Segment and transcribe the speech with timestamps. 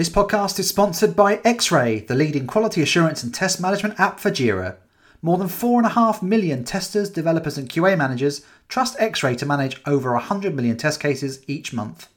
[0.00, 4.30] This podcast is sponsored by Xray, the leading quality assurance and test management app for
[4.30, 4.76] Jira.
[5.20, 10.54] More than 4.5 million testers, developers, and QA managers trust Xray to manage over 100
[10.56, 12.08] million test cases each month.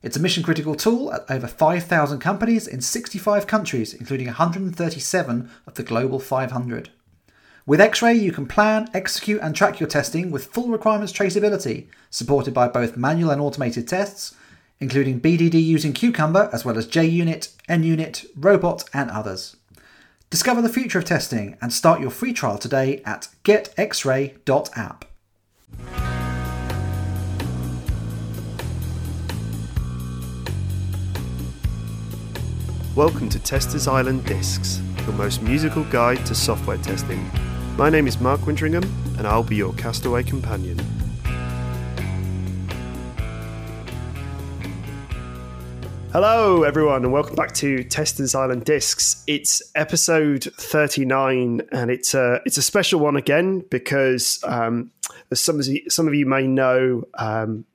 [0.00, 5.74] It's a mission critical tool at over 5,000 companies in 65 countries, including 137 of
[5.74, 6.90] the Global 500.
[7.66, 12.54] With Xray, you can plan, execute, and track your testing with full requirements traceability, supported
[12.54, 14.36] by both manual and automated tests
[14.80, 19.56] including BDD using Cucumber, as well as JUnit, NUnit, Robot, and others.
[20.30, 25.04] Discover the future of testing and start your free trial today at getxray.app.
[32.94, 37.30] Welcome to Testers Island Discs, your most musical guide to software testing.
[37.76, 38.82] My name is Mark Winteringham,
[39.16, 40.97] and I'll be your castaway companion.
[46.10, 49.22] Hello, everyone, and welcome back to Testers Island Discs.
[49.26, 54.90] It's episode thirty-nine, and it's a it's a special one again because, um,
[55.30, 57.66] as some of you, some of you may know, um,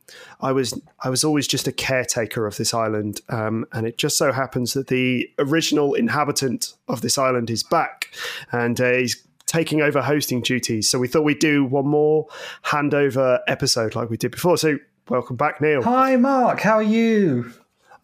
[0.41, 4.17] I was I was always just a caretaker of this island, um, and it just
[4.17, 8.15] so happens that the original inhabitant of this island is back,
[8.51, 10.89] and uh, he's taking over hosting duties.
[10.89, 12.25] So we thought we'd do one more
[12.65, 14.57] handover episode like we did before.
[14.57, 15.83] So welcome back, Neil.
[15.83, 16.61] Hi, Mark.
[16.61, 17.53] How are you?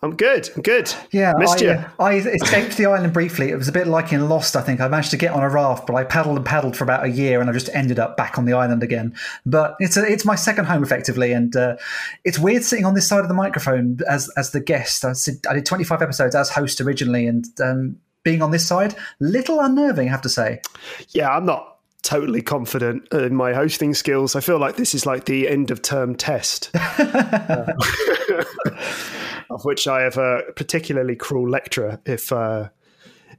[0.02, 0.50] I'm good.
[0.56, 0.94] I'm good.
[1.12, 1.72] Yeah, missed I, you.
[1.72, 3.50] uh, I escaped the island briefly.
[3.50, 4.56] It was a bit like in Lost.
[4.56, 6.86] I think I managed to get on a raft, but I paddled and paddled for
[6.86, 9.14] about a year, and I just ended up back on the island again.
[9.46, 11.76] But it's a, it's my second home effectively, and uh,
[12.24, 15.04] it's weird sitting on this side of the microphone as as the guest.
[15.04, 18.96] I, said, I did 25 episodes as host originally, and um, being on this side,
[19.20, 20.62] little unnerving, I have to say.
[21.10, 24.34] Yeah, I'm not totally confident in my hosting skills.
[24.34, 26.72] I feel like this is like the end of term test.
[29.50, 32.00] of which I have a particularly cruel lecturer.
[32.06, 32.70] If uh,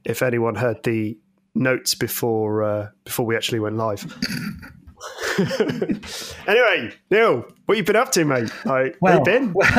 [0.03, 1.17] if anyone heard the
[1.55, 4.05] notes before uh, before we actually went live.
[6.47, 8.51] anyway, Neil, what you been up to, mate?
[8.65, 9.53] Like, well, you been?
[9.61, 9.69] Well,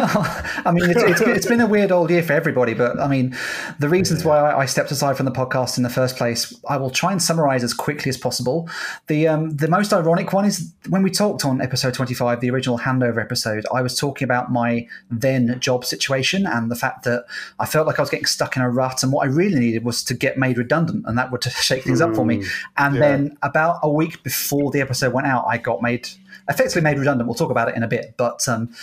[0.65, 3.37] I mean, it's, it's, it's been a weird old year for everybody, but I mean,
[3.81, 6.89] the reasons why I stepped aside from the podcast in the first place, I will
[6.89, 8.67] try and summarize as quickly as possible.
[9.09, 12.79] The um, the most ironic one is when we talked on episode 25, the original
[12.79, 17.27] handover episode, I was talking about my then job situation and the fact that
[17.59, 19.85] I felt like I was getting stuck in a rut, and what I really needed
[19.85, 22.45] was to get made redundant, and that would shake things mm, up for me.
[22.79, 23.01] And yeah.
[23.01, 26.09] then about a week before the episode went out, I got made
[26.49, 27.29] effectively made redundant.
[27.29, 28.15] We'll talk about it in a bit.
[28.17, 28.75] But um,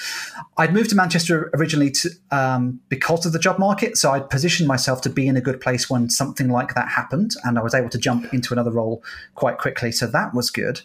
[0.57, 3.97] I'd moved to Manchester originally to, um, because of the job market.
[3.97, 7.35] So I'd positioned myself to be in a good place when something like that happened.
[7.43, 9.03] And I was able to jump into another role
[9.35, 9.91] quite quickly.
[9.91, 10.81] So that was good.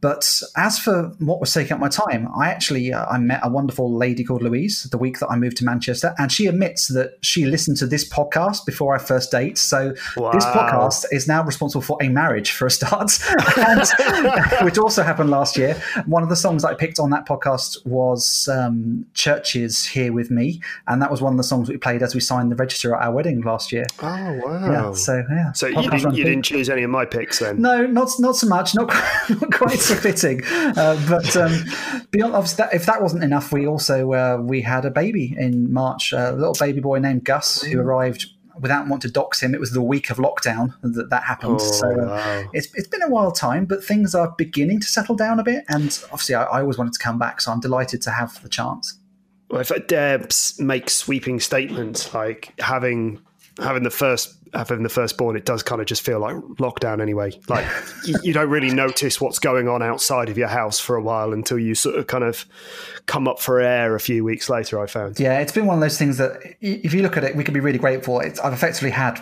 [0.00, 3.50] But as for what was taking up my time, I actually uh, I met a
[3.50, 7.18] wonderful lady called Louise the week that I moved to Manchester, and she admits that
[7.22, 9.58] she listened to this podcast before our first date.
[9.58, 10.30] So wow.
[10.30, 13.10] this podcast is now responsible for a marriage for a start,
[13.56, 13.82] and,
[14.62, 15.74] which also happened last year.
[16.06, 20.30] One of the songs that I picked on that podcast was um, "CHVRCHES Here with
[20.30, 22.94] Me," and that was one of the songs we played as we signed the register
[22.94, 23.86] at our wedding last year.
[24.00, 24.70] Oh wow!
[24.70, 27.60] Yeah, so yeah, so you didn't, you didn't choose any of my picks then?
[27.60, 28.76] No, not not so much.
[28.76, 28.86] Not,
[29.28, 30.44] not quite so fitting.
[30.44, 31.64] Uh, but um,
[32.10, 35.72] beyond obviously, that, if that wasn't enough, we also uh, we had a baby in
[35.72, 37.80] March, a little baby boy named Gus who mm.
[37.80, 38.26] arrived
[38.60, 39.54] without wanting to dox him.
[39.54, 41.58] It was the week of lockdown that that happened.
[41.60, 42.50] Oh, so uh, wow.
[42.52, 45.64] it's it's been a wild time, but things are beginning to settle down a bit.
[45.68, 48.48] And obviously, I, I always wanted to come back, so I'm delighted to have the
[48.48, 48.98] chance.
[49.50, 50.26] Well, if I dare
[50.58, 53.20] make sweeping statements like having
[53.58, 57.32] having the first having the firstborn, it does kind of just feel like lockdown anyway.
[57.48, 57.66] Like
[58.04, 61.32] you, you, don't really notice what's going on outside of your house for a while
[61.32, 62.46] until you sort of kind of
[63.06, 64.80] come up for air a few weeks later.
[64.80, 65.18] I found.
[65.18, 67.54] Yeah, it's been one of those things that if you look at it, we can
[67.54, 68.20] be really grateful.
[68.20, 69.20] It's, I've effectively had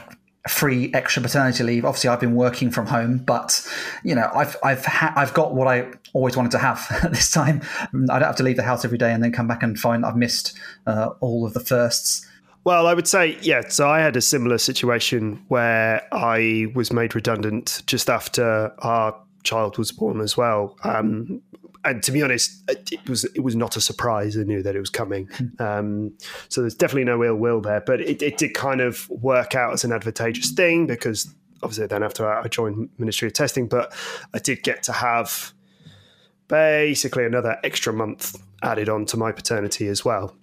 [0.49, 1.85] free extra paternity leave.
[1.85, 3.67] Obviously, I've been working from home, but
[4.05, 7.63] you know, I've I've ha- I've got what I always wanted to have this time.
[7.81, 10.05] I don't have to leave the house every day and then come back and find
[10.05, 10.57] I've missed
[10.87, 12.27] uh, all of the firsts.
[12.67, 13.69] Well, I would say, yeah.
[13.69, 19.79] So I had a similar situation where I was made redundant just after our child
[19.79, 20.77] was born as well.
[20.83, 21.41] Um,
[21.85, 24.37] and to be honest, it was it was not a surprise.
[24.37, 25.29] I knew that it was coming.
[25.29, 25.63] Hmm.
[25.63, 26.19] Um,
[26.49, 27.83] so there's definitely no ill will there.
[27.83, 31.33] But it, it did kind of work out as an advantageous thing because
[31.63, 33.95] obviously then after I joined Ministry of Testing, but
[34.35, 35.53] I did get to have
[36.49, 40.35] basically another extra month added on to my paternity as well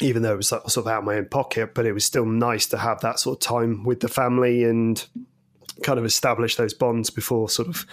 [0.00, 2.26] even though it was sort of out of my own pocket, but it was still
[2.26, 5.06] nice to have that sort of time with the family and
[5.82, 7.86] kind of establish those bonds before sort of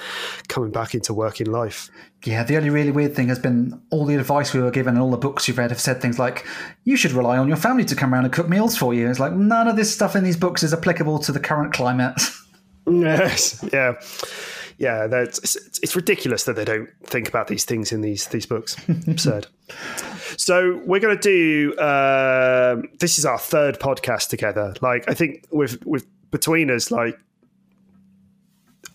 [0.48, 1.90] coming back into working life.
[2.24, 5.04] Yeah, the only really weird thing has been all the advice we were given and
[5.04, 6.46] all the books you've read have said things like,
[6.86, 9.10] you should rely on your family to come around and cook meals for you.
[9.10, 12.20] It's like, none of this stuff in these books is applicable to the current climate.
[12.86, 13.94] Yes, yeah.
[14.78, 18.76] Yeah, it's, it's ridiculous that they don't think about these things in these these books.
[19.08, 19.48] Absurd.
[20.38, 21.74] So we're going to do.
[21.76, 24.74] Uh, this is our third podcast together.
[24.82, 27.18] Like I think with with between us, like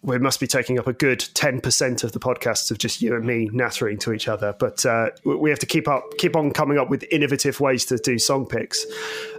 [0.03, 3.27] we must be taking up a good 10% of the podcasts of just you and
[3.27, 6.79] me nattering to each other but uh, we have to keep up keep on coming
[6.79, 8.87] up with innovative ways to do song picks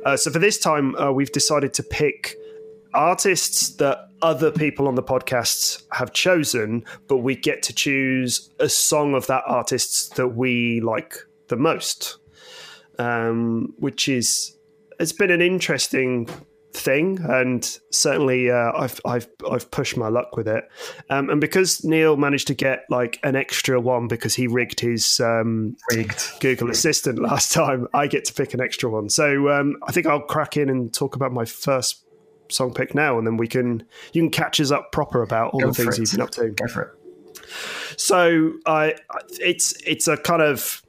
[0.06, 2.36] uh, so for this time uh, we've decided to pick
[2.94, 8.68] artists that other people on the podcasts have chosen but we get to choose a
[8.68, 11.16] song of that artist that we like
[11.48, 12.18] the most
[13.00, 14.56] um, which is
[15.00, 16.28] it's been an interesting
[16.74, 20.66] thing, and certainly uh, I've I've I've pushed my luck with it.
[21.10, 25.20] Um, and because Neil managed to get like an extra one because he rigged his
[25.20, 29.10] um, rigged Google Assistant last time, I get to pick an extra one.
[29.10, 32.04] So um, I think I'll crack in and talk about my first
[32.50, 35.62] song pick now, and then we can you can catch us up proper about all
[35.62, 36.02] Go the things it.
[36.02, 36.50] you've been up to.
[36.50, 36.90] Go for it.
[37.98, 38.96] So I,
[39.40, 40.82] it's it's a kind of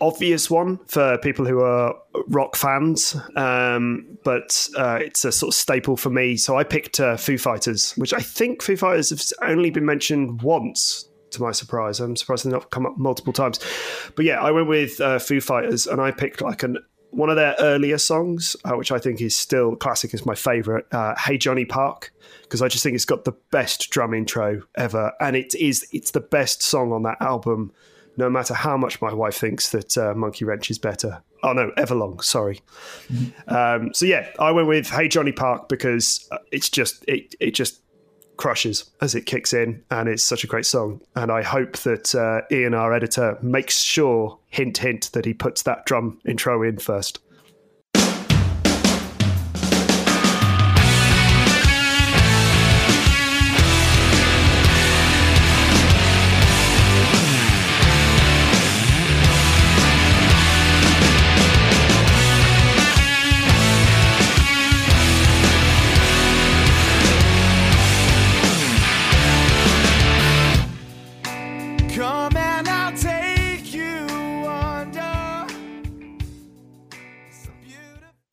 [0.00, 1.94] obvious one for people who are
[2.28, 6.36] rock fans, um, but uh, it's a sort of staple for me.
[6.36, 10.42] So I picked uh, Foo Fighters, which I think Foo Fighters have only been mentioned
[10.42, 11.08] once.
[11.30, 13.58] To my surprise, I'm surprised they've not come up multiple times.
[14.14, 16.78] But yeah, I went with uh, Foo Fighters, and I picked like an
[17.16, 20.86] one of their earlier songs, uh, which I think is still classic, is my favorite.
[20.92, 22.12] Uh, hey Johnny Park,
[22.42, 26.10] because I just think it's got the best drum intro ever, and it is it's
[26.12, 27.72] the best song on that album
[28.16, 31.22] no matter how much my wife thinks that uh, Monkey Wrench is better.
[31.42, 32.22] Oh no, Everlong.
[32.22, 32.60] Sorry.
[33.12, 33.54] Mm-hmm.
[33.54, 37.52] Um, so yeah, I went with Hey Johnny Park because uh, it's just it it
[37.52, 37.80] just
[38.36, 41.00] crushes as it kicks in, and it's such a great song.
[41.14, 45.62] And I hope that uh, Ian, our editor, makes sure, hint hint, that he puts
[45.62, 47.20] that drum intro in first.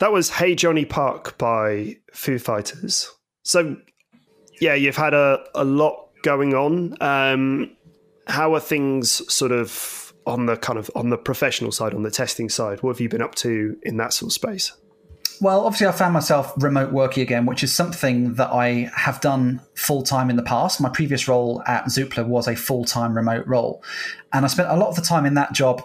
[0.02, 3.08] That was Hey Johnny Park by Foo Fighters.
[3.44, 3.78] So,
[4.60, 6.98] yeah, you've had a, a lot going on.
[7.00, 7.78] Um,
[8.26, 12.10] how are things sort of on the kind of on the professional side, on the
[12.10, 12.82] testing side?
[12.82, 14.72] What have you been up to in that sort of space?
[15.40, 19.62] Well, obviously, I found myself remote working again, which is something that I have done
[19.76, 20.82] full time in the past.
[20.82, 23.84] My previous role at Zoopla was a full time remote role.
[24.34, 25.84] And I spent a lot of the time in that job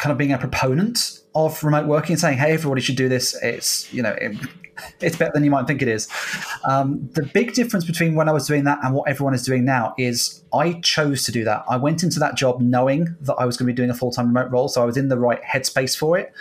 [0.00, 3.36] kind of being a proponent of remote working and saying, "Hey, everybody should do this."
[3.42, 4.36] It's you know, it,
[5.00, 6.08] it's better than you might think it is.
[6.64, 9.64] Um, the big difference between when I was doing that and what everyone is doing
[9.64, 11.64] now is I chose to do that.
[11.68, 14.10] I went into that job knowing that I was going to be doing a full
[14.10, 16.32] time remote role, so I was in the right headspace for it.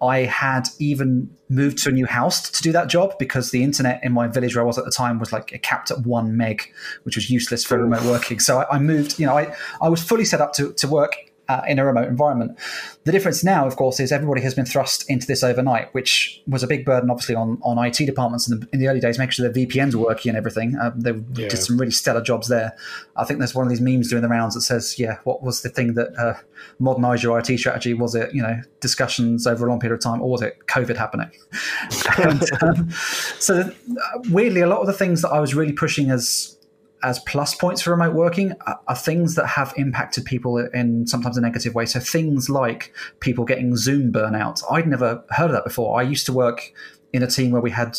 [0.00, 4.00] I had even moved to a new house to do that job because the internet
[4.04, 6.72] in my village where I was at the time was like capped at one meg,
[7.02, 8.38] which was useless for remote working.
[8.38, 9.18] So I, I moved.
[9.18, 12.08] You know, I I was fully set up to to work uh, in a remote
[12.08, 12.58] environment.
[13.04, 16.62] The difference now, of course, is everybody has been thrust into this overnight, which was
[16.62, 19.32] a big burden, obviously, on, on IT departments in the, in the early days, making
[19.32, 20.76] sure their VPNs were working and everything.
[20.76, 21.48] Uh, they yeah.
[21.48, 22.76] did some really stellar jobs there.
[23.16, 25.62] I think there's one of these memes doing the rounds that says, yeah, what was
[25.62, 26.34] the thing that uh,
[26.78, 27.94] modernized your IT strategy?
[27.94, 30.96] Was it, you know, discussions over a long period of time, or was it COVID
[30.96, 31.30] happening?
[32.18, 32.90] and, um,
[33.38, 36.57] so, uh, weirdly, a lot of the things that I was really pushing as
[37.02, 41.36] as plus points for remote working are, are, things that have impacted people in sometimes
[41.36, 41.86] a negative way.
[41.86, 44.62] So things like people getting Zoom burnout.
[44.70, 45.98] I'd never heard of that before.
[45.98, 46.72] I used to work
[47.12, 47.98] in a team where we had,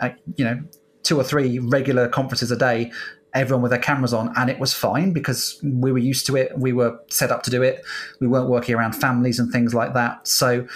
[0.00, 0.62] uh, you know,
[1.02, 2.92] two or three regular conferences a day.
[3.34, 6.58] Everyone with their cameras on, and it was fine because we were used to it.
[6.58, 7.84] We were set up to do it.
[8.20, 10.26] We weren't working around families and things like that.
[10.26, 10.66] So,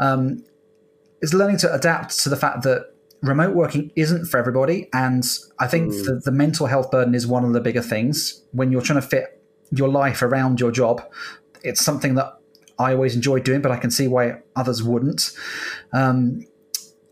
[0.00, 0.44] um,
[1.20, 2.91] it's learning to adapt to the fact that
[3.22, 4.88] remote working isn't for everybody.
[4.92, 5.24] And
[5.58, 6.04] I think mm.
[6.04, 8.42] the, the mental health burden is one of the bigger things.
[8.52, 11.02] When you're trying to fit your life around your job,
[11.62, 12.36] it's something that
[12.78, 15.32] I always enjoy doing, but I can see why others wouldn't.
[15.92, 16.46] Um,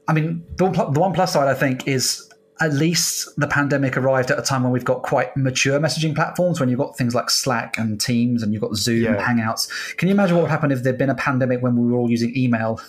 [0.09, 2.29] I mean, the one, the one plus side I think is
[2.61, 6.61] at least the pandemic arrived at a time when we've got quite mature messaging platforms
[6.61, 9.13] when you've got things like Slack and Teams and you've got Zoom yeah.
[9.13, 9.97] and Hangouts.
[9.97, 12.11] Can you imagine what would happen if there'd been a pandemic when we were all
[12.11, 12.81] using email?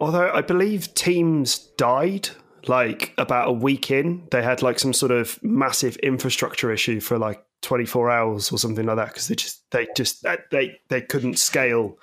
[0.00, 2.30] Although I believe Teams died
[2.68, 7.18] like about a week in, they had like some sort of massive infrastructure issue for
[7.18, 11.38] like 24 hours or something like that because they just they just they they couldn't
[11.38, 11.98] scale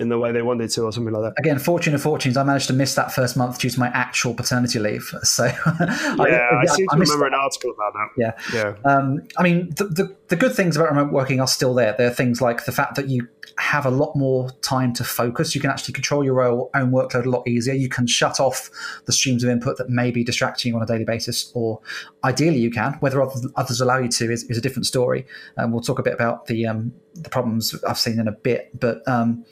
[0.00, 1.38] in the way they wanted to, or something like that.
[1.38, 4.34] Again, fortune of fortunes, I managed to miss that first month due to my actual
[4.34, 5.14] paternity leave.
[5.24, 7.26] So, yeah, I, I seem to remember that.
[7.28, 8.08] an article about that.
[8.16, 8.90] Yeah, yeah.
[8.90, 11.94] Um, I mean, the, the, the good things about remote working are still there.
[11.98, 15.54] There are things like the fact that you have a lot more time to focus.
[15.54, 17.74] You can actually control your own workload a lot easier.
[17.74, 18.70] You can shut off
[19.04, 21.82] the streams of input that may be distracting you on a daily basis, or
[22.24, 22.94] ideally you can.
[23.00, 25.26] Whether others allow you to is, is a different story.
[25.58, 28.32] And um, we'll talk a bit about the um, the problems I've seen in a
[28.32, 28.70] bit.
[28.80, 29.44] But um,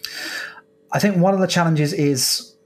[0.92, 2.56] I think one of the challenges is,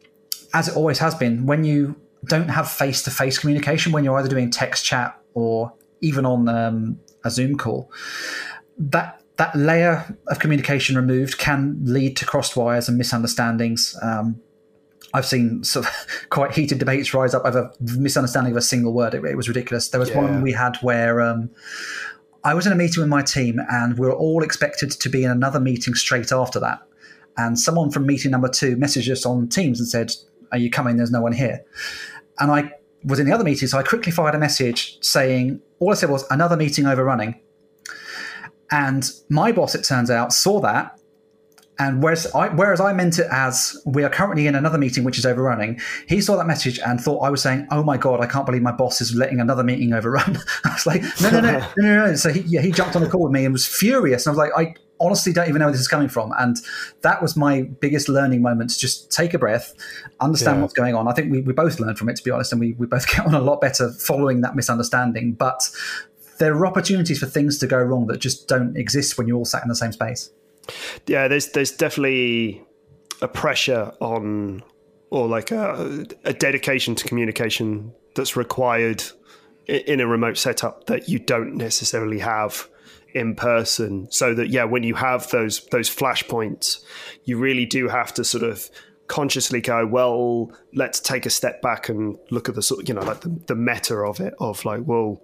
[0.53, 4.17] as it always has been, when you don't have face to face communication, when you're
[4.17, 7.91] either doing text chat or even on um, a Zoom call,
[8.79, 13.97] that that layer of communication removed can lead to crossed wires and misunderstandings.
[14.01, 14.41] Um,
[15.13, 15.93] I've seen sort of
[16.31, 19.15] quite heated debates rise up over misunderstanding of a single word.
[19.15, 19.89] It, it was ridiculous.
[19.89, 20.21] There was yeah.
[20.21, 21.51] one we had where um,
[22.45, 25.25] I was in a meeting with my team, and we were all expected to be
[25.25, 26.81] in another meeting straight after that.
[27.37, 30.13] And someone from meeting number two messaged us on Teams and said,
[30.53, 30.97] "Are you coming?
[30.97, 31.65] There's no one here."
[32.39, 32.73] And I
[33.05, 36.11] was in the other meeting, so I quickly fired a message saying, all I said
[36.11, 37.41] was another meeting overrunning.
[38.71, 40.99] And my boss, it turns out, saw that.
[41.79, 45.19] And whereas I, whereas I meant it as we are currently in another meeting which
[45.19, 48.27] is overrunning, he saw that message and thought I was saying, "Oh my god, I
[48.27, 51.59] can't believe my boss is letting another meeting overrun." I was like, "No, no, no,
[51.59, 53.67] no, no, no!" So he, yeah, he jumped on the call with me and was
[53.67, 54.25] furious.
[54.25, 56.57] And I was like, "I honestly don't even know where this is coming from." And
[57.03, 59.75] that was my biggest learning moment: to just take a breath,
[60.21, 60.63] understand yeah.
[60.63, 61.09] what's going on.
[61.09, 63.09] I think we, we both learned from it, to be honest, and we, we both
[63.15, 65.33] get on a lot better following that misunderstanding.
[65.33, 65.69] But
[66.39, 69.45] there are opportunities for things to go wrong that just don't exist when you're all
[69.45, 70.31] sat in the same space.
[71.07, 72.65] Yeah, there's there's definitely
[73.23, 74.63] a pressure on
[75.11, 79.03] or like a, a dedication to communication that's required
[79.67, 82.69] in a remote setup that you don't necessarily have
[83.15, 86.85] in person so that yeah when you have those those flashpoints
[87.25, 88.69] you really do have to sort of
[89.07, 92.95] consciously go well let's take a step back and look at the sort of you
[92.95, 95.23] know like the, the meta of it of like well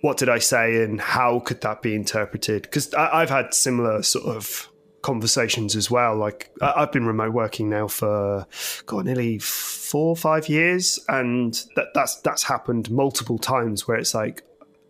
[0.00, 2.62] what did I say and how could that be interpreted?
[2.62, 4.68] Because I've had similar sort of
[5.02, 6.16] conversations as well.
[6.16, 8.46] Like I've been remote working now for
[8.86, 14.14] God, nearly four or five years, and that, that's that's happened multiple times where it's
[14.14, 14.42] like.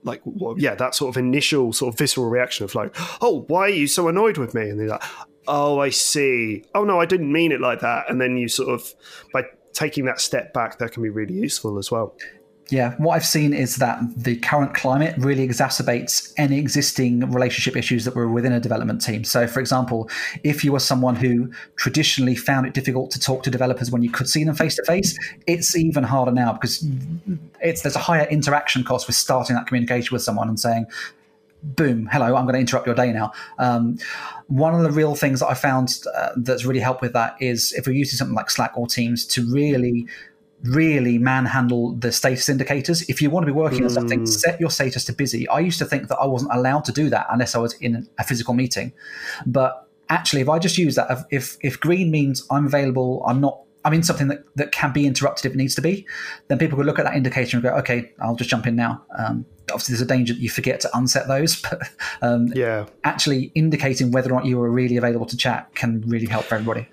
[0.08, 3.62] Like well, yeah, that sort of initial sort of visceral reaction of like, oh, why
[3.62, 4.68] are you so annoyed with me?
[4.68, 5.04] And they're like,
[5.46, 6.64] oh, I see.
[6.74, 8.10] Oh no, I didn't mean it like that.
[8.10, 8.92] And then you sort of
[9.32, 12.16] by taking that step back, that can be really useful as well.
[12.70, 18.04] Yeah, what I've seen is that the current climate really exacerbates any existing relationship issues
[18.04, 19.24] that were within a development team.
[19.24, 20.10] So, for example,
[20.44, 24.10] if you were someone who traditionally found it difficult to talk to developers when you
[24.10, 26.86] could see them face to face, it's even harder now because
[27.60, 30.86] it's there's a higher interaction cost with starting that communication with someone and saying,
[31.62, 33.32] boom, hello, I'm going to interrupt your day now.
[33.58, 33.98] Um,
[34.46, 37.72] one of the real things that I found uh, that's really helped with that is
[37.72, 40.06] if we're using something like Slack or Teams to really
[40.64, 43.02] really manhandle the status indicators.
[43.08, 43.84] If you want to be working mm.
[43.84, 44.28] on something, mm.
[44.28, 45.48] set your status to busy.
[45.48, 48.08] I used to think that I wasn't allowed to do that unless I was in
[48.18, 48.92] a physical meeting.
[49.46, 53.60] But actually, if I just use that, if if green means I'm available, I'm not.
[53.84, 56.04] I'm in something that, that can be interrupted if it needs to be,
[56.48, 59.02] then people could look at that indicator and go, okay, I'll just jump in now.
[59.16, 61.88] Um, obviously, there's a danger that you forget to unset those, but
[62.20, 66.26] um, yeah, actually indicating whether or not you are really available to chat can really
[66.26, 66.88] help for everybody.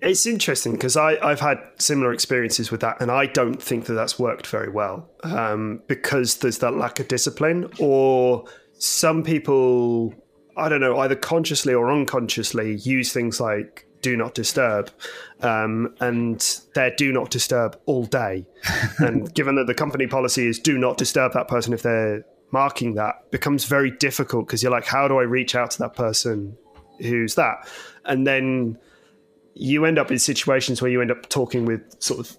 [0.00, 4.18] It's interesting because I've had similar experiences with that, and I don't think that that's
[4.18, 8.44] worked very well um, because there's that lack of discipline, or
[8.78, 10.14] some people,
[10.56, 14.90] I don't know, either consciously or unconsciously use things like do not disturb,
[15.40, 18.46] um, and they're do not disturb all day.
[18.98, 22.94] and given that the company policy is do not disturb that person if they're marking
[22.94, 26.56] that, becomes very difficult because you're like, how do I reach out to that person
[27.00, 27.68] who's that?
[28.04, 28.78] And then
[29.58, 32.36] you end up in situations where you end up talking with sort of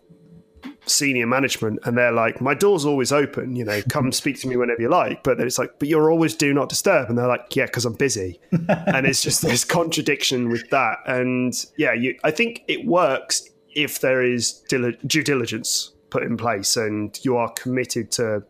[0.86, 4.56] senior management and they're like my door's always open you know come speak to me
[4.56, 5.24] whenever you like.
[5.24, 7.10] But then it's like but you're always do not disturb.
[7.10, 8.40] And they're like yeah because i'm busy.
[8.70, 11.00] And it's just this contradiction with that.
[11.06, 16.76] And yeah you, i think it works if there is due diligence put in place
[16.76, 18.44] and you are committed to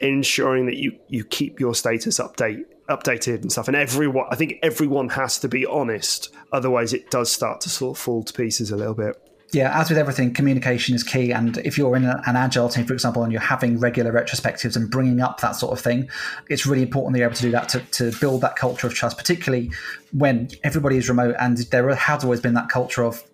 [0.00, 3.68] ensuring that you you keep your status update updated and stuff.
[3.68, 6.30] And everyone, I think everyone has to be honest.
[6.52, 9.16] Otherwise, it does start to sort of fall to pieces a little bit.
[9.50, 11.32] Yeah, as with everything, communication is key.
[11.32, 14.90] And if you're in an agile team, for example, and you're having regular retrospectives and
[14.90, 16.10] bringing up that sort of thing,
[16.50, 18.92] it's really important that you're able to do that to, to build that culture of
[18.92, 19.70] trust, particularly
[20.12, 23.24] when everybody is remote and there has always been that culture of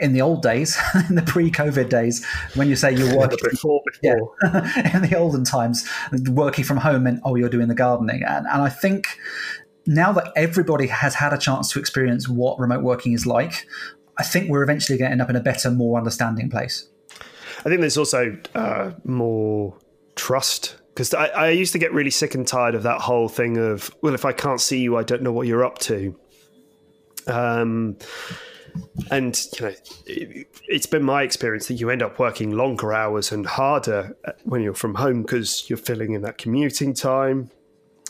[0.00, 0.78] in the old days,
[1.08, 4.34] in the pre-COVID days, when you say you're working before, before.
[4.42, 5.88] Yeah, in the olden times,
[6.28, 9.18] working from home and oh, you're doing the gardening, and, and I think
[9.86, 13.66] now that everybody has had a chance to experience what remote working is like,
[14.18, 16.88] I think we're eventually going to end up in a better, more understanding place.
[17.60, 19.76] I think there's also uh, more
[20.16, 23.56] trust because I, I, used to get really sick and tired of that whole thing
[23.56, 26.18] of well, if I can't see you, I don't know what you're up to.
[27.26, 27.96] Um,
[29.10, 29.74] and you know,
[30.06, 34.62] it, it's been my experience that you end up working longer hours and harder when
[34.62, 37.50] you're from home because you're filling in that commuting time.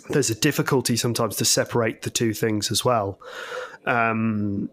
[0.09, 3.21] There's a difficulty sometimes to separate the two things as well.
[3.87, 4.71] Um,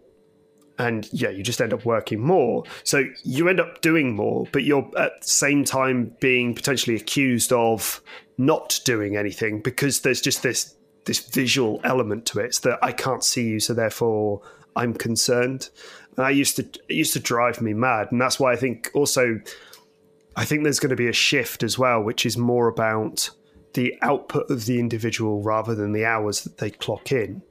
[0.78, 2.64] and yeah, you just end up working more.
[2.84, 7.52] So you end up doing more, but you're at the same time being potentially accused
[7.52, 8.00] of
[8.38, 12.46] not doing anything because there's just this this visual element to it.
[12.46, 14.42] It's that I can't see you, so therefore
[14.78, 15.68] I'm concerned.
[16.16, 18.90] And I used to it used to drive me mad, and that's why I think
[18.94, 19.40] also
[20.36, 23.30] I think there's going to be a shift as well, which is more about
[23.74, 27.42] the output of the individual rather than the hours that they clock in,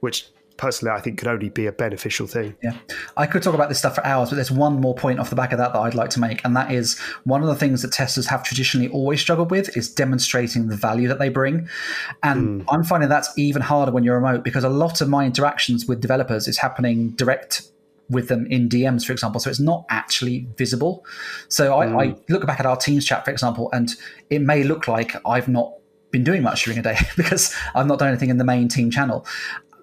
[0.00, 2.54] which personally I think could only be a beneficial thing.
[2.62, 2.76] Yeah.
[3.16, 5.36] I could talk about this stuff for hours, but there's one more point off the
[5.36, 6.44] back of that that I'd like to make.
[6.44, 9.92] And that is one of the things that testers have traditionally always struggled with is
[9.92, 11.68] demonstrating the value that they bring.
[12.22, 12.64] And mm.
[12.68, 16.00] I'm finding that's even harder when you're remote because a lot of my interactions with
[16.00, 17.62] developers is happening direct
[18.10, 19.40] with them in DMs, for example.
[19.40, 21.06] So it's not actually visible.
[21.48, 22.02] So I, mm.
[22.02, 23.90] I, look back at our Teams chat, for example, and
[24.28, 25.74] it may look like I've not
[26.10, 28.90] been doing much during a day because I've not done anything in the main team
[28.90, 29.26] channel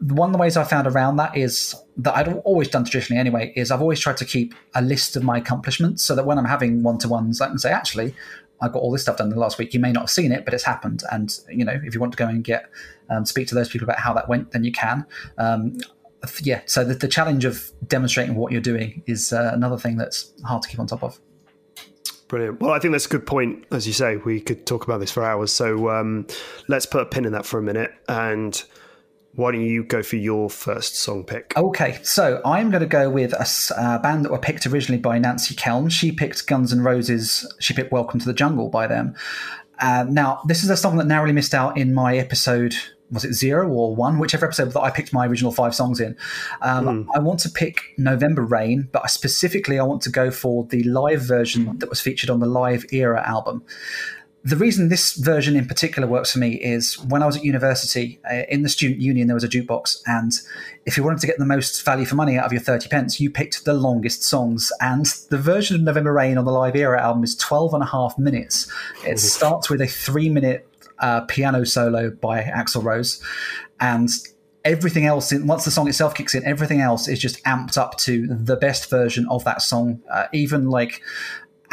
[0.01, 3.53] one of the ways I found around that is that I'd always done traditionally anyway,
[3.55, 6.45] is I've always tried to keep a list of my accomplishments so that when I'm
[6.45, 8.13] having one to ones, I can say, actually,
[8.61, 9.73] I got all this stuff done the last week.
[9.73, 11.03] You may not have seen it, but it's happened.
[11.11, 12.69] And, you know, if you want to go and get,
[13.09, 15.05] um, speak to those people about how that went, then you can.
[15.37, 15.77] Um,
[16.41, 20.33] yeah, so the, the, challenge of demonstrating what you're doing is uh, another thing that's
[20.43, 21.19] hard to keep on top of.
[22.27, 22.59] Brilliant.
[22.59, 23.65] Well, I think that's a good point.
[23.71, 25.51] As you say, we could talk about this for hours.
[25.51, 26.25] So um,
[26.67, 28.63] let's put a pin in that for a minute and
[29.35, 31.53] why don't you go for your first song pick?
[31.57, 35.19] Okay, so I'm going to go with a uh, band that were picked originally by
[35.19, 35.89] Nancy Kelln.
[35.89, 37.51] She picked Guns N' Roses.
[37.59, 39.13] She picked Welcome to the Jungle by them.
[39.79, 42.75] Uh, now, this is a song that narrowly missed out in my episode.
[43.11, 44.19] Was it zero or one?
[44.19, 46.15] Whichever episode that I picked my original five songs in.
[46.61, 47.07] Um, mm.
[47.13, 51.21] I want to pick November Rain, but specifically I want to go for the live
[51.21, 53.63] version that was featured on the Live Era album
[54.45, 58.19] the reason this version in particular works for me is when I was at university
[58.31, 59.97] uh, in the student union, there was a jukebox.
[60.05, 60.33] And
[60.85, 63.19] if you wanted to get the most value for money out of your 30 pence,
[63.19, 64.71] you picked the longest songs.
[64.79, 67.87] And the version of November Rain on the Live Era album is 12 and a
[67.87, 68.71] half minutes.
[69.03, 73.23] It starts with a three minute uh, piano solo by Axl Rose.
[73.79, 74.09] And
[74.63, 77.97] everything else in, once the song itself kicks in everything else is just amped up
[77.97, 81.03] to the best version of that song uh, even like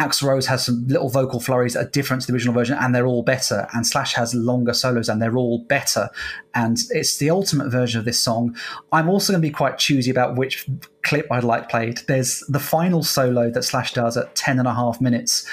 [0.02, 2.94] Axl Rose has some little vocal flurries that are different to the original version, and
[2.94, 3.68] they're all better.
[3.72, 6.10] And Slash has longer solos, and they're all better.
[6.54, 8.56] And it's the ultimate version of this song.
[8.92, 10.66] I'm also going to be quite choosy about which
[11.02, 11.98] clip I'd like played.
[12.06, 15.46] There's the final solo that Slash does at 10 and a half minutes.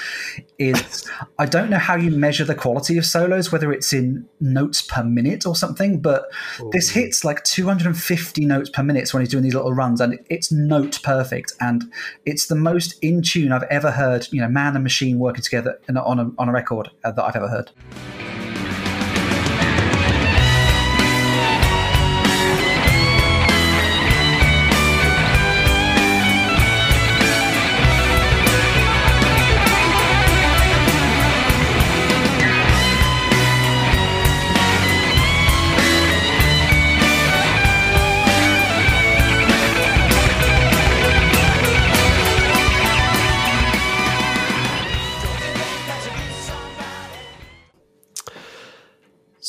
[0.58, 1.08] Is
[1.38, 5.02] I don't know how you measure the quality of solos, whether it's in notes per
[5.02, 6.70] minute or something, but Ooh.
[6.72, 10.52] this hits like 250 notes per minute when he's doing these little runs, and it's
[10.52, 11.52] note perfect.
[11.60, 11.84] And
[12.26, 15.80] it's the most in tune I've ever heard, you know, man and machine working together
[15.88, 17.70] on a, on a record uh, that I've ever heard.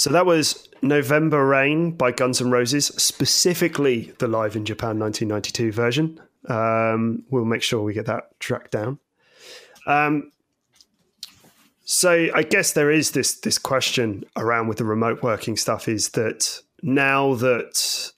[0.01, 5.71] So that was November Rain by Guns N' Roses, specifically the live in Japan 1992
[5.71, 6.19] version.
[6.49, 8.97] Um, we'll make sure we get that tracked down.
[9.85, 10.31] Um,
[11.83, 16.09] so I guess there is this this question around with the remote working stuff is
[16.09, 18.11] that now that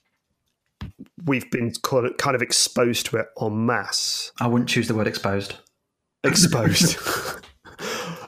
[1.26, 4.32] we've been kind of exposed to it en masse.
[4.40, 5.56] I wouldn't choose the word exposed.
[6.24, 6.96] Exposed.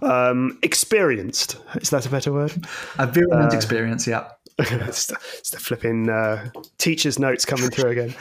[0.02, 2.52] Um, experienced is that a better word?
[2.98, 4.28] A virulent uh, experience, yeah.
[4.58, 8.14] it's, the, it's, the, flipping uh, teacher's notes coming through again.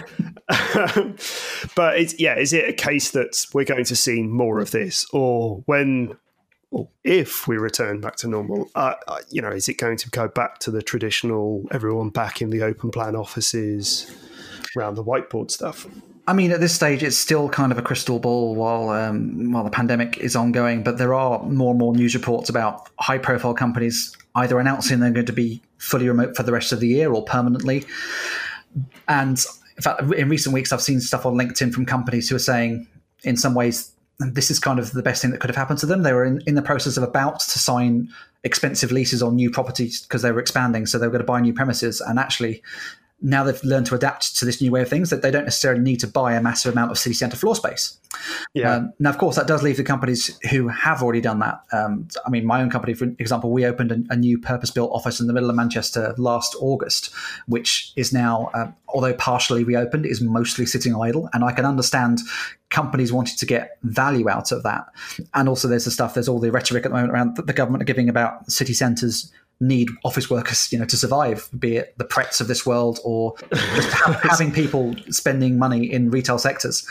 [1.76, 5.06] but it's, yeah, is it a case that we're going to see more of this,
[5.14, 6.18] or when,
[6.72, 10.10] or if we return back to normal, uh, uh, you know, is it going to
[10.10, 14.14] go back to the traditional everyone back in the open plan offices?
[14.76, 15.88] Around the whiteboard stuff.
[16.28, 19.64] I mean, at this stage, it's still kind of a crystal ball while um, while
[19.64, 20.84] the pandemic is ongoing.
[20.84, 25.12] But there are more and more news reports about high profile companies either announcing they're
[25.12, 27.86] going to be fully remote for the rest of the year or permanently.
[29.08, 29.44] And
[29.78, 32.88] in fact, in recent weeks, I've seen stuff on LinkedIn from companies who are saying,
[33.24, 35.86] in some ways, this is kind of the best thing that could have happened to
[35.86, 36.04] them.
[36.04, 38.10] They were in, in the process of about to sign
[38.44, 41.40] expensive leases on new properties because they were expanding, so they were going to buy
[41.40, 42.02] new premises.
[42.02, 42.62] And actually,
[43.22, 45.82] now they've learned to adapt to this new way of things that they don't necessarily
[45.82, 47.98] need to buy a massive amount of city centre floor space.
[48.54, 48.76] Yeah.
[48.76, 51.62] Um, now, of course, that does leave the companies who have already done that.
[51.72, 55.20] Um, I mean, my own company, for example, we opened a, a new purpose-built office
[55.20, 57.14] in the middle of Manchester last August,
[57.48, 61.30] which is now, uh, although partially reopened, is mostly sitting idle.
[61.34, 62.20] And I can understand
[62.70, 64.86] companies wanting to get value out of that.
[65.34, 66.14] And also, there's the stuff.
[66.14, 68.74] There's all the rhetoric at the moment around that the government are giving about city
[68.74, 73.00] centres need office workers, you know, to survive, be it the Prets of this world
[73.04, 73.92] or just
[74.24, 76.86] having people spending money in retail sectors.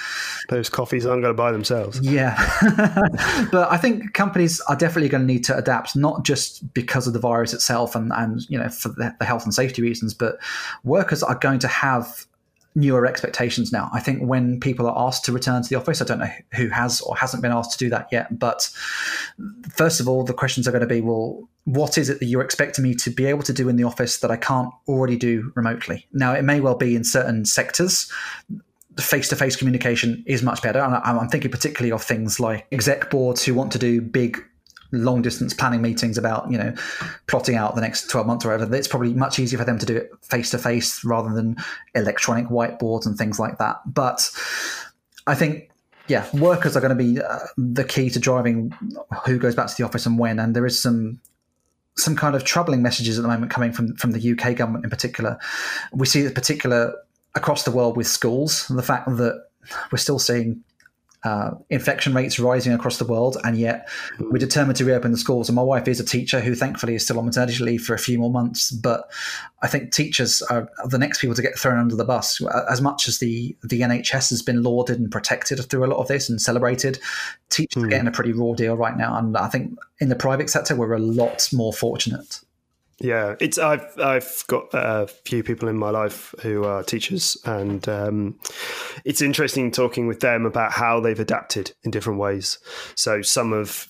[0.48, 2.00] Those coffees aren't going to buy themselves.
[2.00, 2.36] Yeah.
[3.52, 7.12] but I think companies are definitely going to need to adapt, not just because of
[7.12, 10.38] the virus itself and, and you know, for the, the health and safety reasons, but
[10.84, 12.26] workers are going to have
[12.74, 13.88] newer expectations now.
[13.92, 16.68] I think when people are asked to return to the office, I don't know who
[16.68, 18.68] has or hasn't been asked to do that yet, but
[19.70, 22.42] first of all, the questions are going to be, well, what is it that you're
[22.42, 25.52] expecting me to be able to do in the office that I can't already do
[25.54, 26.06] remotely?
[26.12, 28.10] Now, it may well be in certain sectors.
[28.98, 30.80] Face to face communication is much better.
[30.80, 34.44] And I'm thinking particularly of things like exec boards who want to do big
[34.92, 36.72] long distance planning meetings about you know
[37.26, 39.86] plotting out the next 12 months or whatever it's probably much easier for them to
[39.86, 41.56] do it face to face rather than
[41.94, 44.30] electronic whiteboards and things like that but
[45.26, 45.70] i think
[46.08, 48.72] yeah workers are going to be uh, the key to driving
[49.26, 51.20] who goes back to the office and when and there is some
[51.96, 54.90] some kind of troubling messages at the moment coming from from the UK government in
[54.90, 55.38] particular.
[55.92, 56.94] We see it particular
[57.34, 59.46] across the world with schools, the fact that
[59.90, 60.62] we're still seeing
[61.24, 63.88] uh, infection rates rising across the world, and yet
[64.20, 65.48] we're determined to reopen the schools.
[65.48, 67.98] And my wife is a teacher who, thankfully, is still on maternity leave for a
[67.98, 68.70] few more months.
[68.70, 69.10] But
[69.62, 72.42] I think teachers are the next people to get thrown under the bus.
[72.70, 76.08] As much as the the NHS has been lauded and protected through a lot of
[76.08, 76.98] this and celebrated,
[77.48, 77.84] teachers mm.
[77.84, 77.90] are hmm.
[77.90, 79.16] getting a pretty raw deal right now.
[79.16, 82.40] And I think in the private sector, we're a lot more fortunate.
[83.00, 87.86] Yeah, it's I've I've got a few people in my life who are teachers, and
[87.88, 88.38] um,
[89.04, 92.58] it's interesting talking with them about how they've adapted in different ways.
[92.94, 93.88] So some have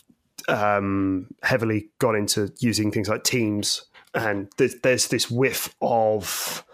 [0.48, 6.64] um, heavily gone into using things like Teams, and there's, there's this whiff of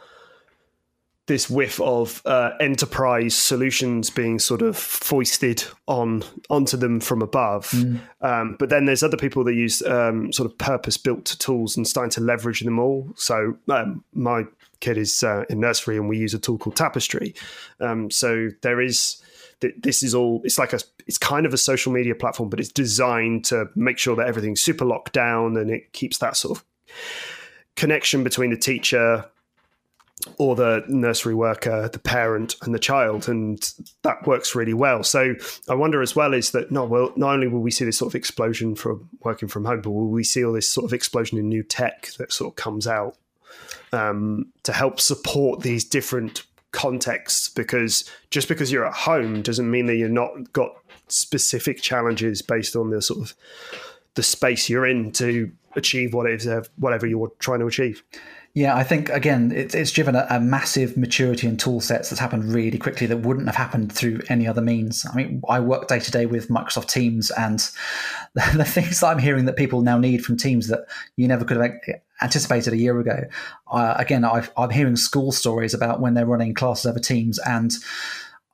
[1.30, 7.70] this whiff of uh, enterprise solutions being sort of foisted on onto them from above.
[7.70, 8.00] Mm.
[8.20, 11.86] Um, but then there's other people that use um, sort of purpose built tools and
[11.86, 13.08] starting to leverage them all.
[13.14, 14.42] So um, my
[14.80, 17.36] kid is uh, in nursery and we use a tool called Tapestry.
[17.78, 19.22] Um, so there is
[19.60, 22.72] this is all it's like a it's kind of a social media platform but it's
[22.72, 26.64] designed to make sure that everything's super locked down and it keeps that sort of
[27.76, 29.26] connection between the teacher
[30.38, 35.02] or the nursery worker, the parent, and the child, and that works really well.
[35.02, 35.35] So
[35.68, 38.11] I wonder as well is that not well, not only will we see this sort
[38.11, 41.38] of explosion from working from home, but will we see all this sort of explosion
[41.38, 43.16] in new tech that sort of comes out
[43.92, 47.48] um, to help support these different contexts?
[47.48, 50.72] Because just because you're at home doesn't mean that you're not got
[51.09, 53.35] specific challenges based on the sort of
[54.14, 58.02] the space you're in to achieve what it is, whatever you're trying to achieve.
[58.52, 62.18] Yeah, I think again, it's, it's driven a, a, massive maturity in tool sets that's
[62.18, 65.06] happened really quickly that wouldn't have happened through any other means.
[65.08, 67.60] I mean, I work day to day with Microsoft Teams, and
[68.34, 70.80] the, the, things that I'm hearing that people now need from Teams that
[71.14, 71.70] you never could have
[72.22, 73.22] anticipated a year ago.
[73.70, 77.72] Uh, again, i am hearing school stories about when they're running classes over Teams and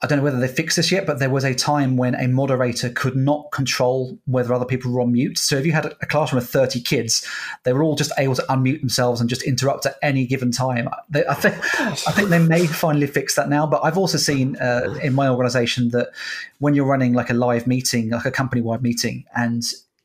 [0.03, 2.29] I don't know whether they fixed this yet, but there was a time when a
[2.29, 5.39] moderator could not control whether other people were on mute.
[5.39, 7.27] So if you had a classroom of 30 kids,
[7.63, 10.91] they were all just able to unmute themselves and just interrupt at any given time.
[11.09, 13.67] They, I, think, I think they may finally fix that now.
[13.67, 16.11] But I've also seen uh, in my organization that
[16.59, 19.65] when you're running like a live meeting, like a company wide meeting, and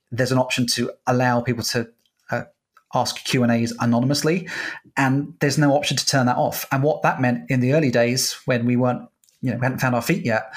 [0.10, 1.90] there's an option to allow people to
[2.30, 2.44] uh,
[2.94, 4.48] ask Q and A's anonymously,
[4.96, 6.66] and there's no option to turn that off.
[6.72, 9.11] And what that meant in the early days when we weren't
[9.42, 10.54] you know we hadn't found our feet yet.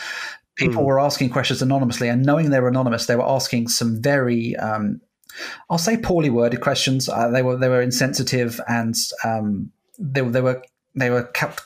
[0.57, 0.87] People mm.
[0.87, 5.01] were asking questions anonymously, and knowing they were anonymous, they were asking some very, um,
[5.69, 7.09] I'll say, poorly worded questions.
[7.09, 8.95] Uh, they were they were insensitive, and
[9.25, 10.63] um, they, they were
[10.95, 11.63] they were kept,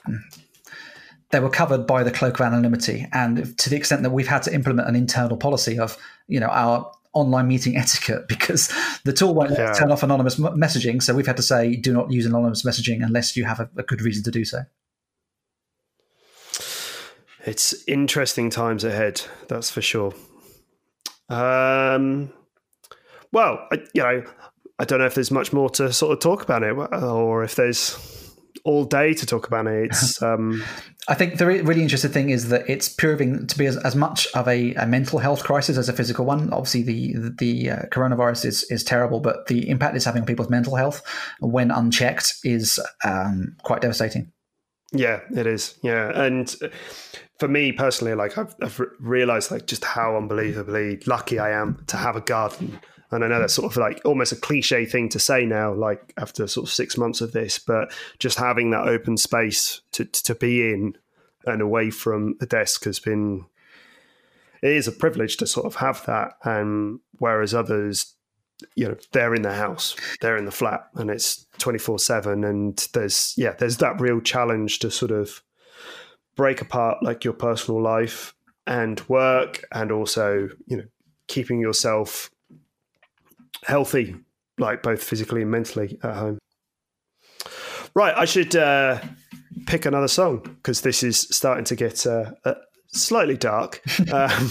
[1.30, 3.06] they were covered by the cloak of anonymity.
[3.12, 6.48] And to the extent that we've had to implement an internal policy of you know
[6.48, 8.72] our online meeting etiquette because
[9.04, 9.72] the tool won't yeah.
[9.72, 11.02] turn off anonymous messaging.
[11.02, 13.82] So we've had to say, do not use anonymous messaging unless you have a, a
[13.82, 14.60] good reason to do so.
[17.46, 20.14] It's interesting times ahead, that's for sure.
[21.28, 22.32] Um,
[23.32, 24.24] well, I, you know,
[24.78, 27.54] I don't know if there's much more to sort of talk about it, or if
[27.54, 27.96] there's
[28.64, 29.86] all day to talk about it.
[29.86, 30.22] It's.
[30.28, 30.64] Um,
[31.10, 34.26] I think the really interesting thing is that it's proving to be as, as much
[34.34, 36.52] of a, a, mental health crisis as a physical one.
[36.52, 40.50] Obviously, the the uh, coronavirus is is terrible, but the impact it's having on people's
[40.50, 41.02] mental health
[41.40, 44.32] when unchecked is um, quite devastating.
[44.92, 45.78] Yeah, it is.
[45.82, 46.54] Yeah, and
[47.38, 51.96] for me personally, like I've, I've realized like just how unbelievably lucky I am to
[51.96, 52.80] have a garden.
[53.10, 56.12] And I know that's sort of like almost a cliche thing to say now, like
[56.18, 60.34] after sort of six months of this, but just having that open space to, to
[60.34, 60.96] be in
[61.46, 63.46] and away from a desk has been,
[64.60, 66.32] it is a privilege to sort of have that.
[66.42, 68.14] And whereas others,
[68.74, 72.44] you know, they're in the house, they're in the flat and it's 24 seven.
[72.44, 75.42] And there's, yeah, there's that real challenge to sort of
[76.38, 78.32] break apart like your personal life
[78.66, 80.84] and work and also, you know,
[81.26, 82.30] keeping yourself
[83.64, 84.14] healthy,
[84.56, 86.38] like both physically and mentally at home.
[87.92, 89.00] Right, I should uh,
[89.66, 92.54] pick another song because this is starting to get uh, uh,
[92.86, 93.82] slightly dark.
[94.12, 94.48] Um,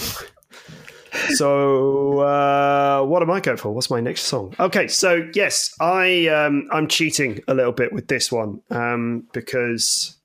[1.30, 3.72] so, uh, what am I going for?
[3.72, 4.54] What's my next song?
[4.60, 10.17] Okay, so yes, I um, I'm cheating a little bit with this one um, because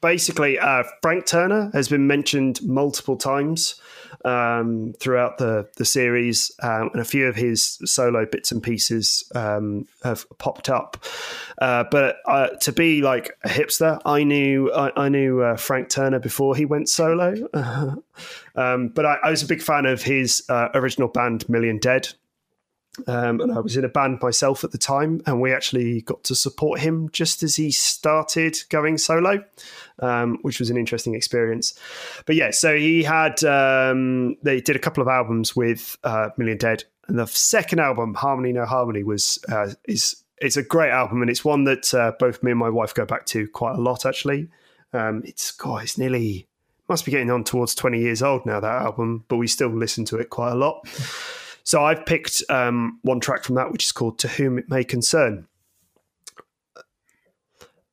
[0.00, 3.80] basically uh, Frank Turner has been mentioned multiple times
[4.24, 9.30] um, throughout the the series, um, and a few of his solo bits and pieces
[9.34, 11.04] um, have popped up.
[11.60, 15.88] Uh, but uh, to be like a hipster, I knew I, I knew uh, Frank
[15.88, 17.34] Turner before he went solo.
[18.54, 22.08] Um, but I, I, was a big fan of his uh, original band, Million Dead.
[23.06, 26.24] Um, and I was in a band myself at the time, and we actually got
[26.24, 29.44] to support him just as he started going solo,
[29.98, 31.78] um, which was an interesting experience.
[32.24, 36.58] But yeah, so he had um, they did a couple of albums with uh, Million
[36.58, 41.22] Dead, and the second album, Harmony No Harmony, was uh, is it's a great album,
[41.22, 43.80] and it's one that uh, both me and my wife go back to quite a
[43.80, 44.06] lot.
[44.06, 44.48] Actually,
[44.92, 46.46] um, it's God, it's nearly
[46.88, 50.04] must be getting on towards twenty years old now that album, but we still listen
[50.06, 50.86] to it quite a lot.
[51.66, 54.84] So I've picked um, one track from that, which is called "To Whom It May
[54.84, 55.48] Concern."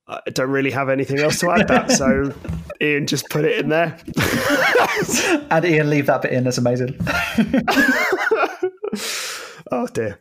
[0.08, 2.32] I don't really have anything else to add that, so
[2.82, 3.98] Ian just put it in there.
[5.50, 6.44] and Ian, leave that bit in.
[6.44, 7.00] That's amazing.
[9.72, 10.20] oh dear.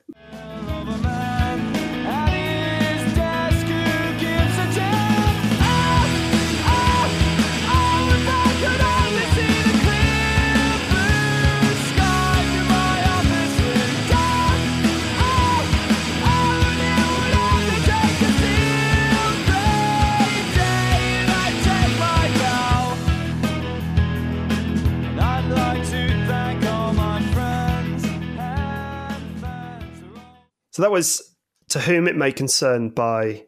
[30.73, 31.37] So that was
[31.69, 33.45] To Whom It May Concern by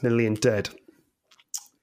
[0.00, 0.68] Million Dead.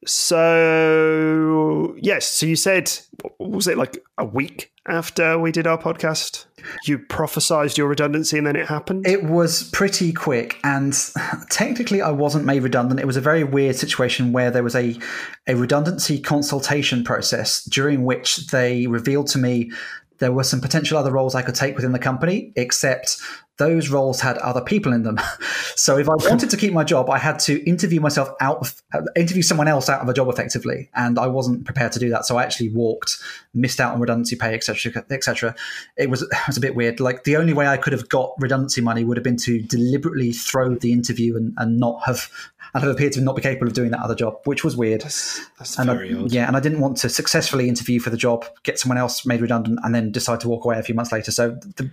[0.05, 2.91] So, yes, so you said,
[3.37, 6.45] was it like a week after we did our podcast?
[6.85, 9.05] You prophesized your redundancy and then it happened?
[9.05, 10.59] It was pretty quick.
[10.63, 10.97] And
[11.49, 13.01] technically, I wasn't made redundant.
[13.01, 14.97] It was a very weird situation where there was a,
[15.45, 19.71] a redundancy consultation process during which they revealed to me
[20.19, 23.17] there were some potential other roles I could take within the company, except
[23.57, 25.19] those roles had other people in them.
[25.75, 28.81] so if I wanted to keep my job, I had to interview myself out of,
[29.15, 32.25] interview someone else out of a job effectively, and I wasn't prepared to do that.
[32.25, 33.17] So I actually walked,
[33.53, 35.55] missed out on redundancy pay, etc., etc.
[35.97, 36.99] It was it was a bit weird.
[36.99, 40.33] Like the only way I could have got redundancy money would have been to deliberately
[40.33, 42.29] throw the interview and, and not have
[42.75, 44.99] and have appeared to not be capable of doing that other job, which was weird.
[44.99, 46.31] That's, that's and very I, odd.
[46.33, 49.39] Yeah, and I didn't want to successfully interview for the job, get someone else made
[49.39, 51.31] redundant, and then decide to walk away a few months later.
[51.31, 51.89] So the,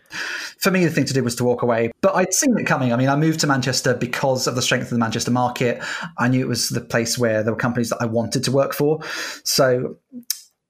[0.59, 1.93] for me, the thing to do was to walk away.
[2.01, 2.93] But I'd seen it coming.
[2.93, 5.81] I mean, I moved to Manchester because of the strength of the Manchester market.
[6.19, 8.75] I knew it was the place where there were companies that I wanted to work
[8.75, 8.99] for.
[9.45, 9.99] So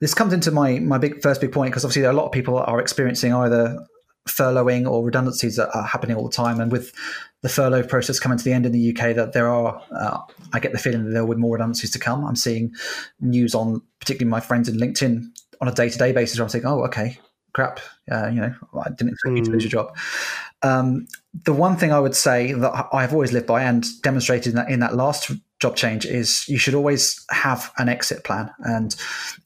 [0.03, 2.59] this comes into my my big first big point because obviously a lot of people
[2.59, 3.79] are experiencing either
[4.29, 6.93] furloughing or redundancies that are happening all the time, and with
[7.43, 10.19] the furlough process coming to the end in the UK, that there are, uh,
[10.53, 12.25] I get the feeling that there will be more redundancies to come.
[12.25, 12.73] I'm seeing
[13.21, 15.25] news on, particularly my friends in LinkedIn,
[15.61, 17.19] on a day to day basis where I'm saying, oh, okay,
[17.53, 19.39] crap, uh, you know, I didn't expect mm.
[19.39, 19.97] you to lose your job.
[20.63, 21.09] Um,
[21.45, 24.71] the one thing I would say that I've always lived by and demonstrated in that,
[24.71, 25.31] in that last
[25.63, 28.51] job change is you should always have an exit plan.
[28.65, 28.95] And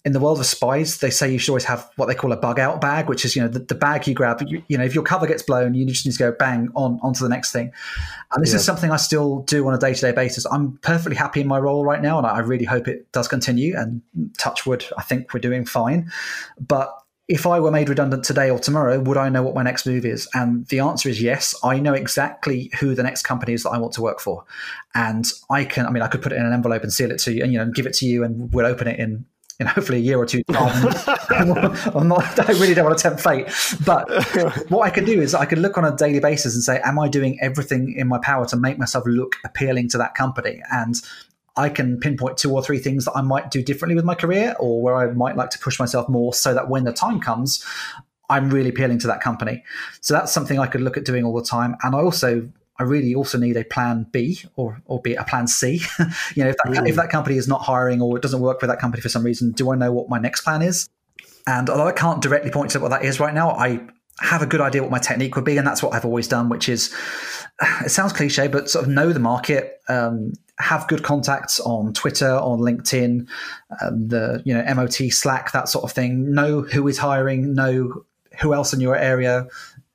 [0.06, 2.36] in the world of spies, they say you should always have what they call a
[2.38, 4.42] bug out bag, which is you know the, the bag you grab.
[4.46, 6.98] You, you, know if your cover gets blown, you just need to go bang on
[7.02, 7.70] onto the next thing.
[8.32, 8.56] And this yeah.
[8.56, 10.46] is something I still do on a day to day basis.
[10.46, 13.76] I'm perfectly happy in my role right now, and I really hope it does continue.
[13.76, 14.00] And
[14.38, 16.10] touch wood, I think we're doing fine.
[16.58, 19.84] But if I were made redundant today or tomorrow, would I know what my next
[19.84, 20.28] move is?
[20.32, 21.54] And the answer is yes.
[21.64, 24.44] I know exactly who the next company is that I want to work for,
[24.94, 25.86] and I can.
[25.86, 27.52] I mean, I could put it in an envelope and seal it to you, and
[27.52, 29.24] you know, give it to you, and we'll open it in.
[29.58, 30.42] In hopefully a year or two.
[30.50, 33.46] I'm not, I really don't want to tempt fate.
[33.86, 34.06] But
[34.70, 36.98] what I could do is I could look on a daily basis and say, Am
[36.98, 40.60] I doing everything in my power to make myself look appealing to that company?
[40.70, 41.00] And
[41.56, 44.54] I can pinpoint two or three things that I might do differently with my career
[44.58, 47.64] or where I might like to push myself more so that when the time comes,
[48.28, 49.64] I'm really appealing to that company.
[50.00, 51.76] So that's something I could look at doing all the time.
[51.82, 55.46] And I also I really also need a plan B or or be a plan
[55.46, 55.80] C.
[56.34, 56.96] you know, if that, if mm.
[56.96, 59.52] that company is not hiring or it doesn't work for that company for some reason,
[59.52, 60.88] do I know what my next plan is?
[61.46, 63.86] And although I can't directly point to what that is right now, I
[64.20, 66.48] have a good idea what my technique would be, and that's what I've always done.
[66.48, 66.94] Which is,
[67.60, 72.30] it sounds cliche, but sort of know the market, um, have good contacts on Twitter,
[72.30, 73.26] on LinkedIn,
[73.82, 76.32] um, the you know MOT, Slack, that sort of thing.
[76.32, 78.04] Know who is hiring, know
[78.40, 79.46] who else in your area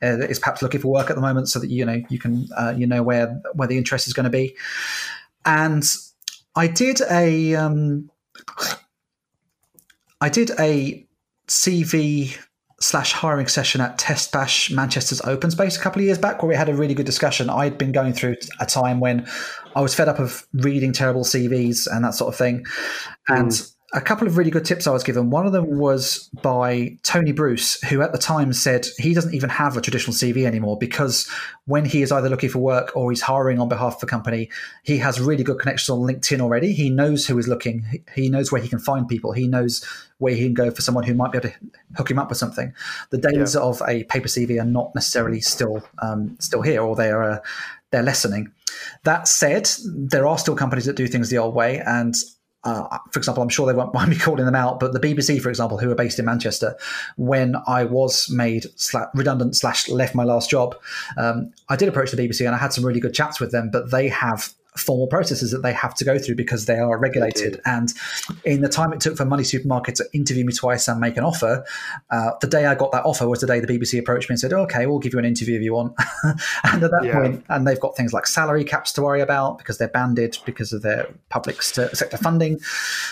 [0.01, 2.47] uh, is perhaps looking for work at the moment, so that you know you can
[2.57, 4.55] uh, you know where where the interest is going to be.
[5.45, 5.83] And
[6.55, 8.09] I did a um,
[10.19, 11.05] I did a
[11.47, 12.37] CV
[12.81, 16.49] slash hiring session at Test Bash Manchester's Open Space a couple of years back, where
[16.49, 17.49] we had a really good discussion.
[17.49, 19.27] I'd been going through a time when
[19.75, 22.65] I was fed up of reading terrible CVs and that sort of thing,
[23.27, 25.29] and mm a couple of really good tips I was given.
[25.29, 29.49] One of them was by Tony Bruce, who at the time said he doesn't even
[29.49, 31.29] have a traditional CV anymore because
[31.65, 34.49] when he is either looking for work or he's hiring on behalf of a company,
[34.83, 36.71] he has really good connections on LinkedIn already.
[36.71, 39.83] He knows who is looking, he knows where he can find people, he knows
[40.19, 41.55] where he can go for someone who might be able to
[41.97, 42.73] hook him up with something.
[43.09, 43.61] The days yeah.
[43.61, 47.39] of a paper CV are not necessarily still um, still here, or they are uh,
[47.89, 48.53] they're lessening.
[49.03, 52.15] That said, there are still companies that do things the old way, and
[52.63, 55.41] uh, for example, I'm sure they won't mind me calling them out, but the BBC,
[55.41, 56.75] for example, who are based in Manchester,
[57.17, 58.65] when I was made
[59.13, 60.75] redundant slash left my last job,
[61.17, 63.69] um, I did approach the BBC and I had some really good chats with them,
[63.71, 67.59] but they have formal processes that they have to go through because they are regulated.
[67.65, 67.93] And
[68.45, 71.23] in the time it took for Money Supermarket to interview me twice and make an
[71.23, 71.65] offer,
[72.09, 74.39] uh, the day I got that offer was the day the BBC approached me and
[74.39, 75.93] said, "Okay, we'll give you an interview if you want."
[76.63, 77.13] and at that yeah.
[77.13, 80.71] point, and they've got things like salary caps to worry about because they're banded because
[80.71, 82.59] of their public sector funding.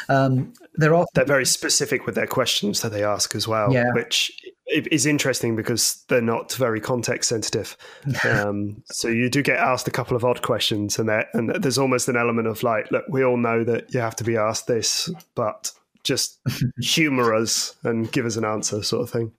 [0.08, 3.92] Um, they're they're very specific with their questions that they ask as well, yeah.
[3.94, 4.32] which
[4.70, 7.76] is interesting because they're not very context sensitive.
[8.24, 12.08] Um, so you do get asked a couple of odd questions, and and there's almost
[12.08, 15.10] an element of like, look, we all know that you have to be asked this,
[15.36, 15.72] but
[16.04, 16.40] just
[16.82, 19.32] humor us and give us an answer, sort of thing.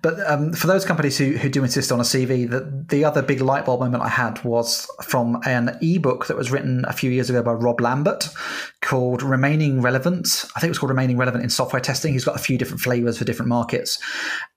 [0.00, 3.22] But um, for those companies who, who do insist on a CV, the, the other
[3.22, 7.10] big light bulb moment I had was from an ebook that was written a few
[7.10, 8.28] years ago by Rob Lambert
[8.80, 10.44] called Remaining Relevant.
[10.56, 12.12] I think it was called Remaining Relevant in Software Testing.
[12.12, 13.98] He's got a few different flavors for different markets.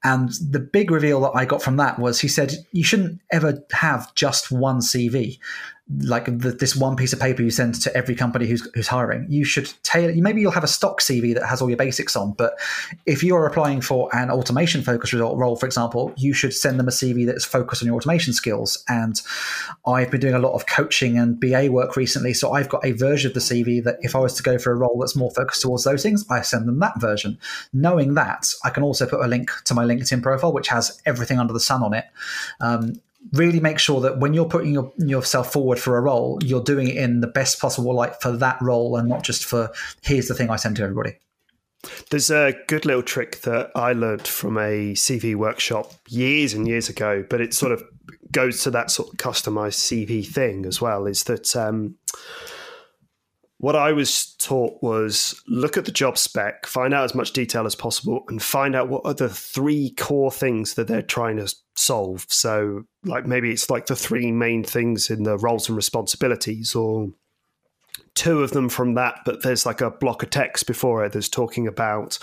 [0.04, 3.64] And the big reveal that I got from that was he said, you shouldn't ever
[3.72, 5.38] have just one CV
[6.00, 9.24] like the, this one piece of paper you send to every company who's, who's hiring.
[9.28, 10.10] You should tailor.
[10.10, 12.54] You maybe you'll have a stock CV that has all your basics on, but
[13.06, 16.90] if you're applying for an automation focused role, for example, you should send them a
[16.90, 18.82] CV that's focused on your automation skills.
[18.88, 19.20] And
[19.86, 22.90] I've been doing a lot of coaching and BA work recently, so I've got a
[22.92, 25.30] version of the CV that if I was to go for a role that's more
[25.30, 27.38] focused towards those things, I send them that version.
[27.72, 31.38] Knowing that, I can also put a link to my LinkedIn profile, which has everything
[31.38, 32.06] under the sun on it.
[32.60, 33.00] Um,
[33.32, 36.88] really make sure that when you're putting your, yourself forward for a role, you're doing
[36.88, 39.70] it in the best possible light for that role and not just for
[40.02, 41.18] here's the thing I send to everybody.
[42.10, 46.88] There's a good little trick that I learned from a CV workshop years and years
[46.88, 47.82] ago, but it sort of
[48.32, 51.06] goes to that sort of customized CV thing as well.
[51.06, 51.96] Is that um,
[53.58, 57.64] what I was taught was look at the job spec, find out as much detail
[57.66, 61.54] as possible, and find out what are the three core things that they're trying to
[61.74, 62.26] solve.
[62.28, 67.08] So, like maybe it's like the three main things in the roles and responsibilities, or
[68.14, 71.28] two of them from that, but there's like a block of text before it that's
[71.28, 72.18] talking about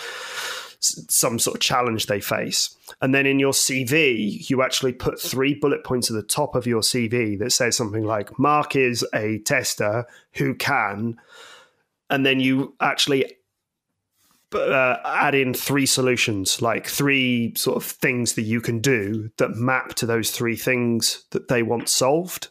[0.83, 2.75] some sort of challenge they face.
[3.01, 6.67] And then in your CV, you actually put three bullet points at the top of
[6.67, 11.19] your CV that says something like Mark is a tester who can.
[12.09, 13.25] And then you actually
[14.53, 19.55] uh, add in three solutions, like three sort of things that you can do that
[19.55, 22.49] map to those three things that they want solved.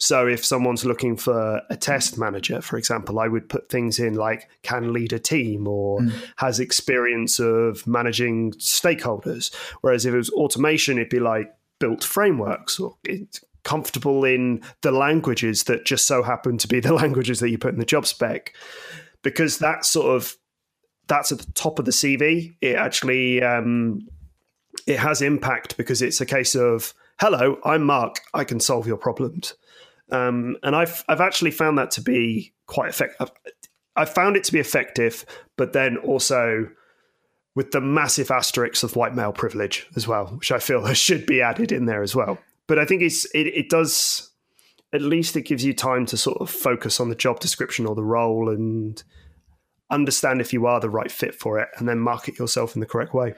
[0.00, 4.14] So if someone's looking for a test manager, for example, I would put things in
[4.14, 6.12] like can lead a team or mm.
[6.36, 9.54] has experience of managing stakeholders.
[9.82, 12.96] Whereas if it was automation, it'd be like built frameworks or
[13.62, 17.74] comfortable in the languages that just so happen to be the languages that you put
[17.74, 18.54] in the job spec.
[19.22, 20.34] Because that sort of
[21.08, 22.54] that's at the top of the CV.
[22.62, 24.08] It actually um,
[24.86, 28.20] it has impact because it's a case of hello, I'm Mark.
[28.32, 29.52] I can solve your problems.
[30.12, 33.30] Um, and I've I've actually found that to be quite effective.
[33.96, 35.24] I found it to be effective,
[35.56, 36.68] but then also
[37.54, 41.42] with the massive asterisks of white male privilege as well, which I feel should be
[41.42, 42.38] added in there as well.
[42.66, 44.30] But I think it's it, it does
[44.92, 47.94] at least it gives you time to sort of focus on the job description or
[47.94, 49.02] the role and
[49.90, 52.86] understand if you are the right fit for it and then market yourself in the
[52.86, 53.34] correct way.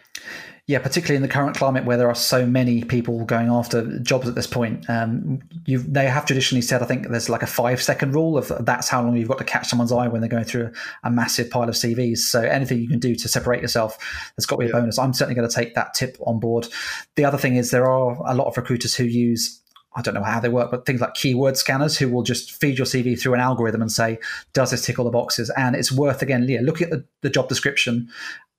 [0.69, 4.29] Yeah, particularly in the current climate where there are so many people going after jobs
[4.29, 4.89] at this point.
[4.89, 8.89] Um, they have traditionally said, I think there's like a five second rule of that's
[8.89, 10.67] how long you've got to catch someone's eye when they're going through
[11.03, 12.19] a, a massive pile of CVs.
[12.19, 13.99] So anything you can do to separate yourself,
[14.37, 15.01] there's got to be a bonus.
[15.01, 16.69] I'm certainly going to take that tip on board.
[17.17, 19.63] The other thing is there are a lot of recruiters who use
[19.95, 22.79] I don't know how they work, but things like keyword scanners who will just feed
[22.79, 24.19] your CV through an algorithm and say,
[24.55, 25.51] does this tick all the boxes?
[25.51, 28.09] And it's worth, again, yeah, looking at the, the job description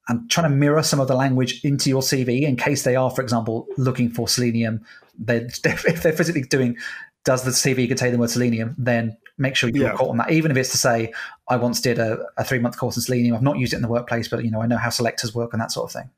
[0.07, 3.09] and trying to mirror some of the language into your CV in case they are,
[3.09, 4.83] for example, looking for selenium.
[5.17, 6.77] They, if they're physically doing,
[7.23, 9.95] does the CV contain the word selenium, then make sure you're yeah.
[9.95, 10.31] caught on that.
[10.31, 11.13] Even if it's to say,
[11.49, 13.35] I once did a, a three month course in selenium.
[13.35, 15.53] I've not used it in the workplace, but you know, I know how selectors work
[15.53, 16.09] and that sort of thing.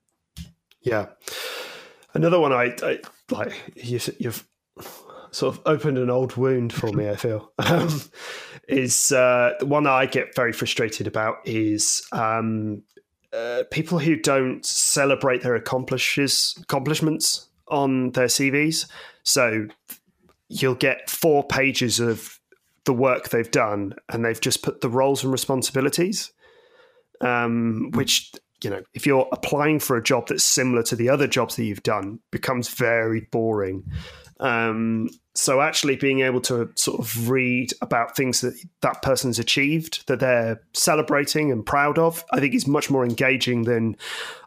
[0.82, 1.08] Yeah.
[2.14, 4.48] Another one I, I like you, you've
[5.32, 7.10] sort of opened an old wound for me.
[7.10, 8.02] I feel um,
[8.68, 12.84] is uh, the one I get very frustrated about is um,
[13.36, 18.88] uh, people who don't celebrate their accomplishes accomplishments on their CVs.
[19.24, 19.68] So
[20.48, 22.40] you'll get four pages of
[22.86, 26.32] the work they've done, and they've just put the roles and responsibilities,
[27.22, 28.32] um, which
[28.64, 31.66] you know, if you're applying for a job that's similar to the other jobs that
[31.66, 33.84] you've done, becomes very boring.
[34.40, 40.08] Um, so actually being able to sort of read about things that that person's achieved
[40.08, 43.96] that they're celebrating and proud of i think is much more engaging than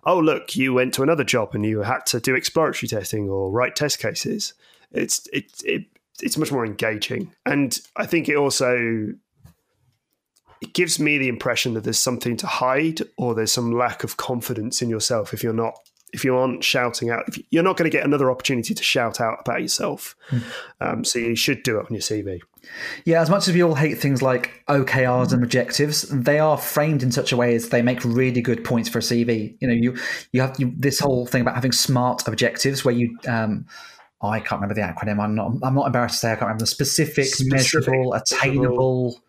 [0.05, 3.51] oh look you went to another job and you had to do exploratory testing or
[3.51, 4.55] write test cases.
[4.91, 5.85] It's it, it
[6.21, 7.33] it's much more engaging.
[7.47, 9.13] And i think it also
[10.61, 14.17] it gives me the impression that there's something to hide or there's some lack of
[14.17, 15.75] confidence in yourself if you're not
[16.13, 19.41] if you aren't shouting out, you're not going to get another opportunity to shout out
[19.41, 20.17] about yourself.
[20.31, 20.43] Mm.
[20.81, 22.41] Um, so you should do it on your CV.
[23.05, 27.03] Yeah, as much as we all hate things like OKRs and objectives, they are framed
[27.03, 29.57] in such a way as they make really good points for a CV.
[29.61, 29.97] You know, you
[30.33, 33.17] you have you, this whole thing about having smart objectives where you.
[33.27, 33.67] Um,
[34.21, 35.23] I can't remember the acronym.
[35.23, 35.53] I'm not.
[35.63, 39.21] I'm not embarrassed to say I can't remember the specific, specific measurable, attainable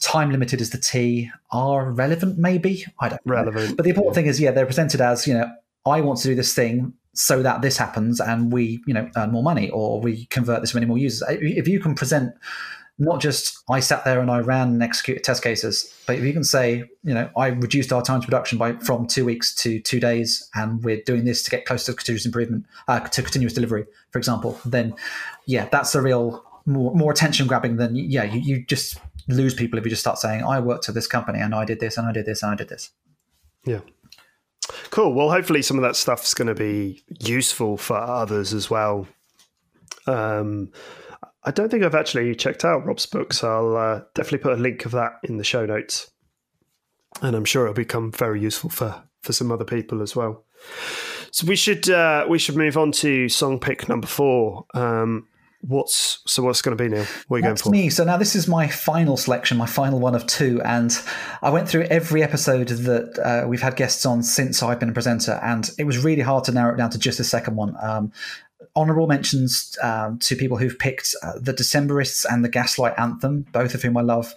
[0.00, 3.76] time limited is the T are relevant maybe I don't relevant know.
[3.76, 4.22] but the important yeah.
[4.22, 5.50] thing is yeah they're presented as you know
[5.86, 9.32] I want to do this thing so that this happens and we you know earn
[9.32, 12.32] more money or we convert this many more users if you can present
[12.98, 16.32] not just I sat there and I ran and executed test cases but if you
[16.32, 19.80] can say you know I reduced our time to production by from two weeks to
[19.80, 23.54] two days and we're doing this to get close to continuous improvement uh, to continuous
[23.54, 24.94] delivery for example then
[25.46, 28.98] yeah that's the real more more attention grabbing than yeah you, you just
[29.28, 31.80] lose people if you just start saying, I worked at this company and I did
[31.80, 32.90] this and I did this and I did this.
[33.64, 33.80] Yeah.
[34.90, 35.14] Cool.
[35.14, 39.06] Well, hopefully some of that stuff's going to be useful for others as well.
[40.06, 40.72] Um,
[41.44, 44.62] I don't think I've actually checked out Rob's book, so I'll uh, definitely put a
[44.62, 46.10] link of that in the show notes.
[47.22, 50.44] And I'm sure it'll become very useful for, for some other people as well.
[51.32, 54.66] So we should uh, we should move on to song pick number four.
[54.74, 55.28] Um,
[55.62, 56.42] What's so?
[56.42, 57.04] What's going to be now?
[57.28, 57.82] What are you That's going for?
[57.82, 57.90] me.
[57.90, 60.90] So now this is my final selection, my final one of two, and
[61.42, 64.94] I went through every episode that uh, we've had guests on since I've been a
[64.94, 67.76] presenter, and it was really hard to narrow it down to just the second one.
[67.80, 68.12] Um,
[68.74, 73.74] honorable mentions um, to people who've picked uh, the Decemberists and the Gaslight Anthem, both
[73.74, 74.34] of whom I love.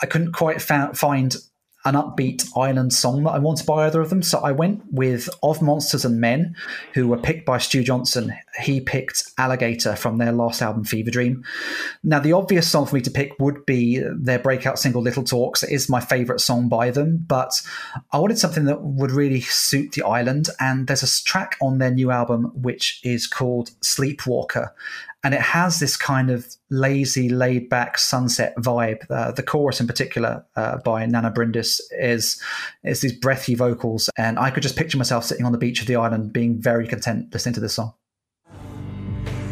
[0.00, 1.36] I couldn't quite fa- find
[1.84, 4.22] an upbeat island song that I wanted by either of them.
[4.22, 6.56] So I went with Of Monsters and Men,
[6.94, 8.32] who were picked by Stu Johnson.
[8.62, 11.44] He picked Alligator from their last album, Fever Dream.
[12.02, 15.62] Now, the obvious song for me to pick would be their breakout single, Little Talks.
[15.62, 17.52] It is my favourite song by them, but
[18.12, 20.48] I wanted something that would really suit the island.
[20.60, 24.72] And there's a track on their new album which is called Sleepwalker
[25.24, 28.98] and it has this kind of lazy, laid back sunset vibe.
[29.10, 32.40] Uh, the chorus, in particular, uh, by Nanna Bryndís, is
[32.84, 35.86] is these breathy vocals, and I could just picture myself sitting on the beach of
[35.86, 37.94] the island, being very content listening to this song.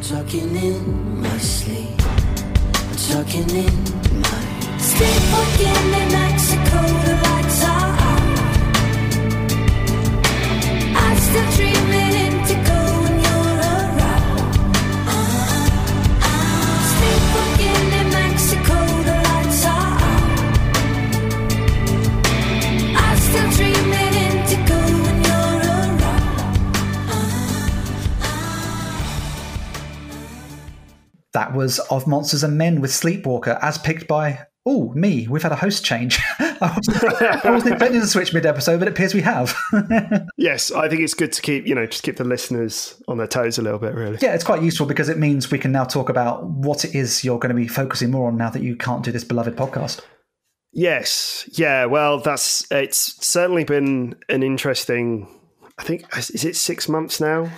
[0.02, 1.96] Talking in my sleep.
[3.08, 4.52] Talking in my
[4.82, 8.32] Sleepwalking in Mexico, the lights are out.
[10.96, 11.91] I still dreaming
[31.34, 35.26] That was Of Monsters and Men with Sleepwalker, as picked by, oh, me.
[35.28, 36.20] We've had a host change.
[36.38, 39.56] I wasn't, I wasn't expecting to switch mid episode, but it appears we have.
[40.36, 43.28] Yes, I think it's good to keep you know just keep the listeners on their
[43.28, 43.94] toes a little bit.
[43.94, 44.18] Really.
[44.20, 47.22] yeah, it's quite useful because it means we can now talk about what it is
[47.22, 50.00] you're going to be focusing more on now that you can't do this beloved podcast.
[50.72, 51.48] Yes.
[51.52, 51.84] Yeah.
[51.84, 55.28] Well, that's it's certainly been an interesting.
[55.78, 57.50] I think is it six months now.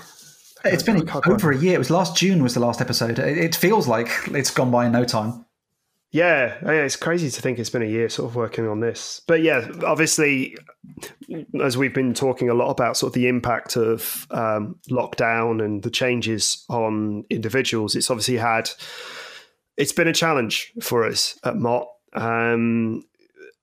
[0.65, 1.75] It's been I can't quite- over a year.
[1.75, 3.19] It was last June was the last episode.
[3.19, 5.45] It, it feels like it's gone by in no time.
[6.11, 9.21] Yeah, yeah, it's crazy to think it's been a year sort of working on this.
[9.27, 10.57] But yeah, obviously,
[11.61, 15.83] as we've been talking a lot about sort of the impact of um, lockdown and
[15.83, 18.71] the changes on individuals, it's obviously had,
[19.77, 21.89] it's been a challenge for us at MOT.
[22.13, 23.03] Um,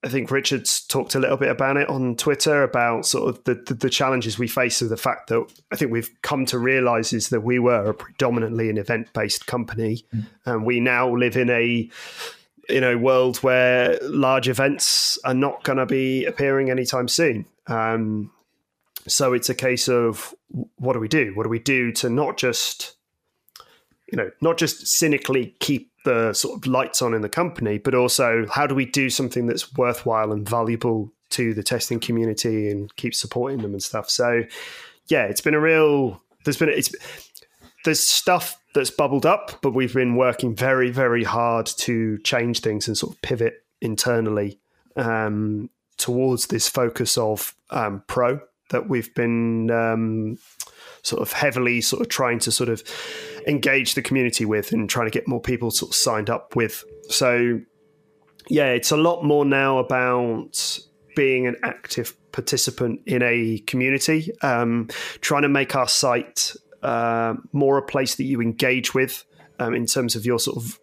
[0.04, 3.54] I think Richard's talked a little bit about it on Twitter about sort of the,
[3.54, 7.14] the, the challenges we face with the fact that I think we've come to realize
[7.14, 10.04] is that we were a predominantly an event based company
[10.46, 11.90] and we now live in a
[12.70, 17.46] you know world where large events are not going to be appearing anytime soon.
[17.68, 18.32] Um,
[19.08, 20.34] so it's a case of
[20.78, 21.34] what do we do?
[21.36, 22.96] What do we do to not just
[24.12, 27.94] you know not just cynically keep the sort of lights on in the company, but
[27.94, 32.96] also how do we do something that's worthwhile and valuable to the testing community and
[32.96, 34.10] keep supporting them and stuff.
[34.10, 34.44] So
[35.08, 36.22] yeah, it's been a real.
[36.44, 36.94] There's been it's
[37.84, 42.88] there's stuff that's bubbled up, but we've been working very very hard to change things
[42.88, 44.60] and sort of pivot internally
[44.96, 48.40] um, towards this focus of um, pro
[48.70, 50.38] that we've been um,
[51.04, 52.84] sort of heavily sort of trying to sort of
[53.48, 56.84] engage the community with and trying to get more people sort of signed up with.
[57.10, 57.62] So
[58.50, 60.80] yeah, it's a lot more now about
[61.16, 64.88] being an active participant in a community, um,
[65.22, 69.24] trying to make our site uh, more a place that you engage with
[69.60, 70.80] um, in terms of your sort of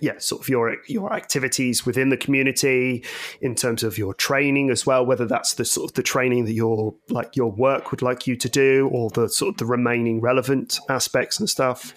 [0.00, 3.04] yeah, sort of your your activities within the community,
[3.40, 6.52] in terms of your training as well, whether that's the sort of the training that
[6.52, 10.20] your like your work would like you to do, or the sort of the remaining
[10.20, 11.94] relevant aspects and stuff,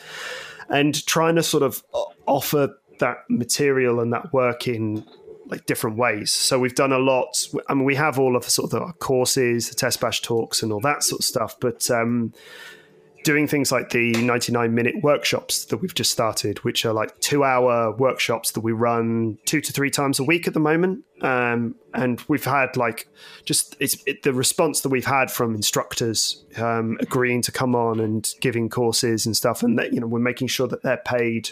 [0.70, 1.84] and trying to sort of
[2.26, 5.06] offer that material and that work in
[5.48, 6.32] like different ways.
[6.32, 7.48] So we've done a lot.
[7.70, 10.62] I mean, we have all of the sort of the courses, the test bash talks,
[10.62, 11.89] and all that sort of stuff, but.
[11.89, 12.34] um
[13.28, 17.43] doing things like the 99 minute workshops that we've just started, which are like two
[17.43, 21.03] hour workshops that we run two to three times a week at the moment.
[21.19, 23.09] Um, and we've had like
[23.43, 27.99] just it's it, the response that we've had from instructors um, agreeing to come on
[27.99, 31.49] and giving courses and stuff, and that you know we're making sure that they're paid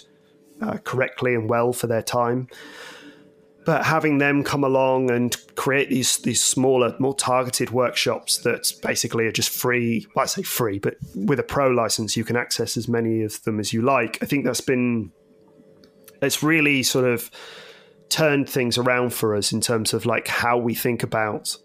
[0.61, 2.47] uh, correctly and well for their time
[3.66, 9.26] but having them come along and create these these smaller, more targeted workshops that basically
[9.26, 10.05] are just free.
[10.16, 13.43] Well, I say free, but with a pro license, you can access as many of
[13.43, 14.22] them as you like.
[14.22, 15.11] I think that's been
[16.22, 17.30] it's really sort of
[18.09, 21.57] turned things around for us in terms of like how we think about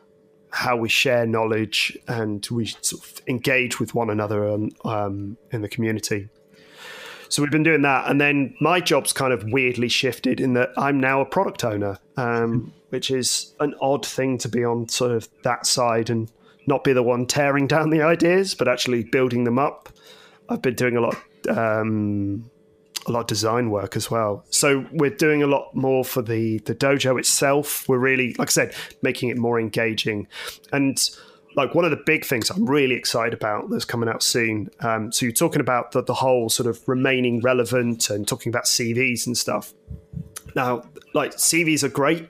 [0.52, 4.48] how we share knowledge and we sort of engage with one another
[4.84, 6.28] um, in the community.
[7.30, 10.70] So we've been doing that, and then my job's kind of weirdly shifted in that
[10.76, 15.12] I'm now a product owner, um, which is an odd thing to be on sort
[15.12, 16.28] of that side and
[16.66, 19.88] not be the one tearing down the ideas, but actually building them up.
[20.48, 21.16] I've been doing a lot,
[21.48, 22.50] um,
[23.06, 24.44] a lot of design work as well.
[24.50, 27.88] So we're doing a lot more for the the dojo itself.
[27.88, 30.26] We're really, like I said, making it more engaging,
[30.72, 31.00] and
[31.60, 34.70] like one of the big things I'm really excited about that's coming out soon.
[34.80, 38.64] Um, so you're talking about the, the whole sort of remaining relevant and talking about
[38.64, 39.74] CVs and stuff.
[40.56, 40.82] Now,
[41.12, 42.28] like CVs are great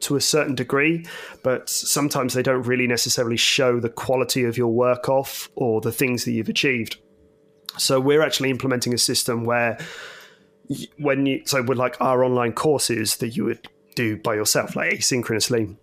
[0.00, 1.04] to a certain degree,
[1.42, 5.92] but sometimes they don't really necessarily show the quality of your work off or the
[5.92, 6.96] things that you've achieved.
[7.76, 9.78] So we're actually implementing a system where
[10.96, 13.66] when you so with like our online courses that you would
[13.96, 15.76] do by yourself, like asynchronously,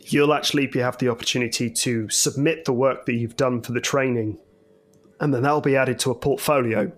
[0.00, 3.80] you'll actually be, have the opportunity to submit the work that you've done for the
[3.80, 4.38] training
[5.20, 6.90] and then that'll be added to a portfolio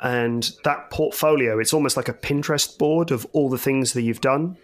[0.00, 4.20] and that portfolio it's almost like a pinterest board of all the things that you've
[4.20, 4.56] done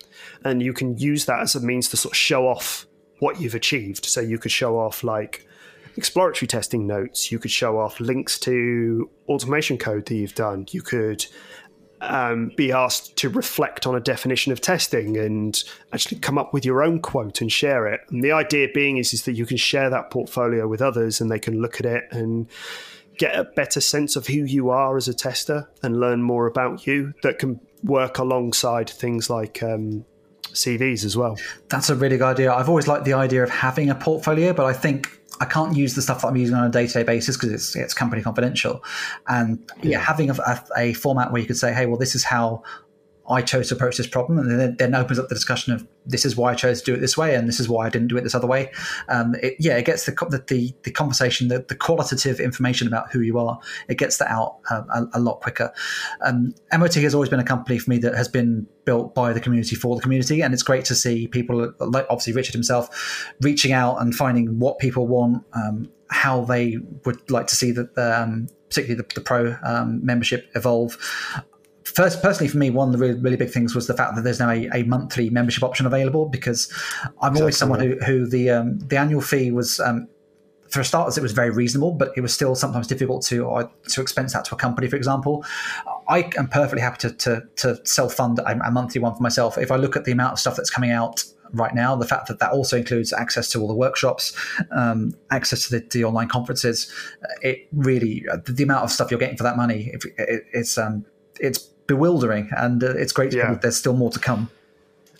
[0.45, 2.87] and you can use that as a means to sort of show off
[3.21, 5.47] what you've achieved so you could show off like
[5.97, 7.31] exploratory testing notes.
[7.31, 10.67] You could show off links to automation code that you've done.
[10.71, 11.27] You could
[12.03, 16.65] um, be asked to reflect on a definition of testing and actually come up with
[16.65, 18.01] your own quote and share it.
[18.09, 21.31] And the idea being is, is that you can share that portfolio with others and
[21.31, 22.49] they can look at it and
[23.19, 26.87] get a better sense of who you are as a tester and learn more about
[26.87, 30.05] you that can work alongside things like um,
[30.53, 31.37] CVs as well.
[31.69, 32.53] That's a really good idea.
[32.53, 35.95] I've always liked the idea of having a portfolio, but I think I can't use
[35.95, 38.23] the stuff that I'm using on a day to day basis because it's it's company
[38.23, 38.85] confidential.
[39.27, 42.25] And yeah, having a, a, a, format where you could say, hey, well, this is
[42.25, 42.63] how
[43.31, 46.25] I chose to approach this problem, and then, then opens up the discussion of this
[46.25, 48.09] is why I chose to do it this way, and this is why I didn't
[48.09, 48.71] do it this other way.
[49.09, 50.13] Um, it, yeah, it gets the
[50.49, 54.59] the the, conversation, the, the qualitative information about who you are, it gets that out
[54.71, 55.73] uh, a, a, lot quicker.
[56.23, 59.41] Um, MOT has always been a company for me that has been built by the
[59.41, 63.73] community for the community, and it's great to see people like obviously Richard himself reaching
[63.73, 67.97] out and finding what people want, um, how they would like to see that.
[67.97, 70.97] Um, particularly the, the pro um, membership evolve
[71.95, 74.23] first personally for me one of the really, really big things was the fact that
[74.23, 76.73] there's now a, a monthly membership option available because
[77.05, 77.41] i'm exactly.
[77.41, 80.09] always someone who, who the um, the annual fee was um,
[80.71, 84.01] for starters, it was very reasonable, but it was still sometimes difficult to uh, to
[84.01, 85.45] expense that to a company, for example.
[86.09, 89.59] I am perfectly happy to to, to self fund a, a, monthly one for myself.
[89.59, 92.29] If I look at the amount of stuff that's coming out right now, the fact
[92.29, 94.37] that that also includes access to all the workshops,
[94.71, 96.93] um, access to the, the, online conferences,
[97.43, 100.79] it really the, the, amount of stuff you're getting for that money, it, it, it's
[100.79, 101.05] um,
[101.41, 103.55] it's bewildering, and uh, it's great yeah.
[103.55, 104.49] there's still more to come.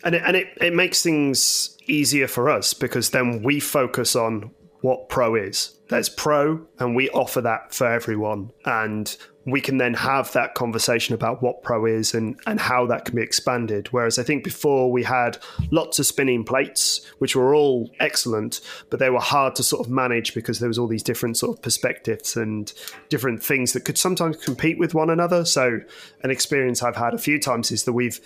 [0.05, 4.51] And it, and it, it makes things easier for us because then we focus on
[4.79, 5.75] what pro is.
[5.89, 8.51] There's pro, and we offer that for everyone.
[8.63, 9.15] And
[9.45, 13.15] we can then have that conversation about what pro is and, and how that can
[13.15, 13.87] be expanded.
[13.87, 15.37] Whereas I think before we had
[15.71, 19.91] lots of spinning plates, which were all excellent, but they were hard to sort of
[19.91, 22.71] manage because there was all these different sort of perspectives and
[23.09, 25.43] different things that could sometimes compete with one another.
[25.43, 25.79] So
[26.23, 28.19] an experience I've had a few times is that we've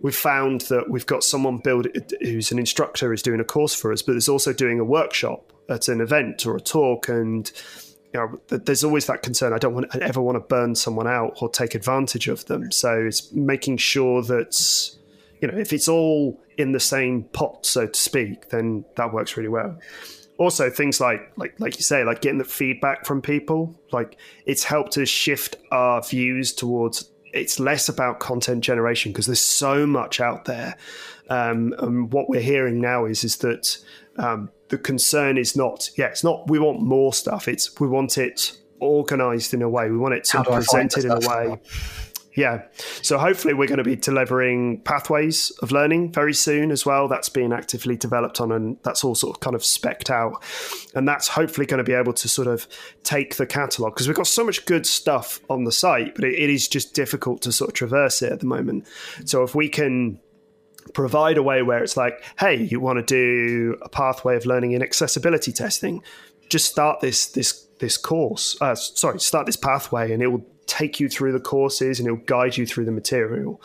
[0.00, 1.86] we've found that we've got someone build
[2.22, 5.52] who's an instructor is doing a course for us, but is also doing a workshop
[5.68, 7.52] at an event or a talk and
[8.12, 9.52] you know, there's always that concern.
[9.52, 12.72] I don't want I ever want to burn someone out or take advantage of them.
[12.72, 14.90] So it's making sure that
[15.40, 19.36] you know if it's all in the same pot, so to speak, then that works
[19.36, 19.78] really well.
[20.38, 24.64] Also, things like like like you say, like getting the feedback from people, like it's
[24.64, 27.10] helped us shift our views towards.
[27.32, 30.76] It's less about content generation because there's so much out there.
[31.28, 33.78] Um, and what we're hearing now is is that
[34.20, 37.48] um, the concern is not, yeah, it's not we want more stuff.
[37.48, 39.90] It's we want it organized in a way.
[39.90, 41.60] We want it to presented in a way.
[42.34, 42.62] Yeah.
[43.02, 47.08] So hopefully we're going to be delivering pathways of learning very soon as well.
[47.08, 50.42] That's being actively developed on and that's all sort of kind of specked out.
[50.94, 52.68] And that's hopefully going to be able to sort of
[53.02, 56.34] take the catalog because we've got so much good stuff on the site, but it,
[56.34, 58.86] it is just difficult to sort of traverse it at the moment.
[59.24, 60.20] So if we can
[60.92, 64.72] provide a way where it's like, hey, you want to do a pathway of learning
[64.72, 66.02] in accessibility testing,
[66.48, 68.56] just start this this this course.
[68.60, 72.12] Uh, sorry, start this pathway, and it will take you through the courses and it
[72.12, 73.60] will guide you through the material.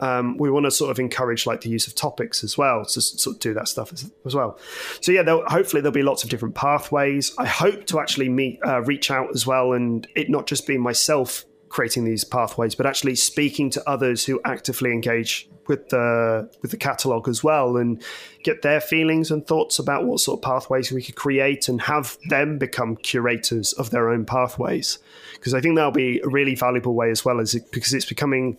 [0.00, 3.00] Um, we want to sort of encourage like the use of topics as well to
[3.00, 4.58] sort of do that stuff as, as well.
[5.00, 7.32] So yeah, there'll, hopefully there'll be lots of different pathways.
[7.38, 10.78] I hope to actually meet, uh, reach out as well, and it not just be
[10.78, 16.70] myself creating these pathways, but actually speaking to others who actively engage with the with
[16.70, 18.02] the catalog as well and
[18.42, 22.18] get their feelings and thoughts about what sort of pathways we could create and have
[22.28, 24.98] them become curators of their own pathways
[25.32, 28.04] because I think that'll be a really valuable way as well as it, because it's
[28.04, 28.58] becoming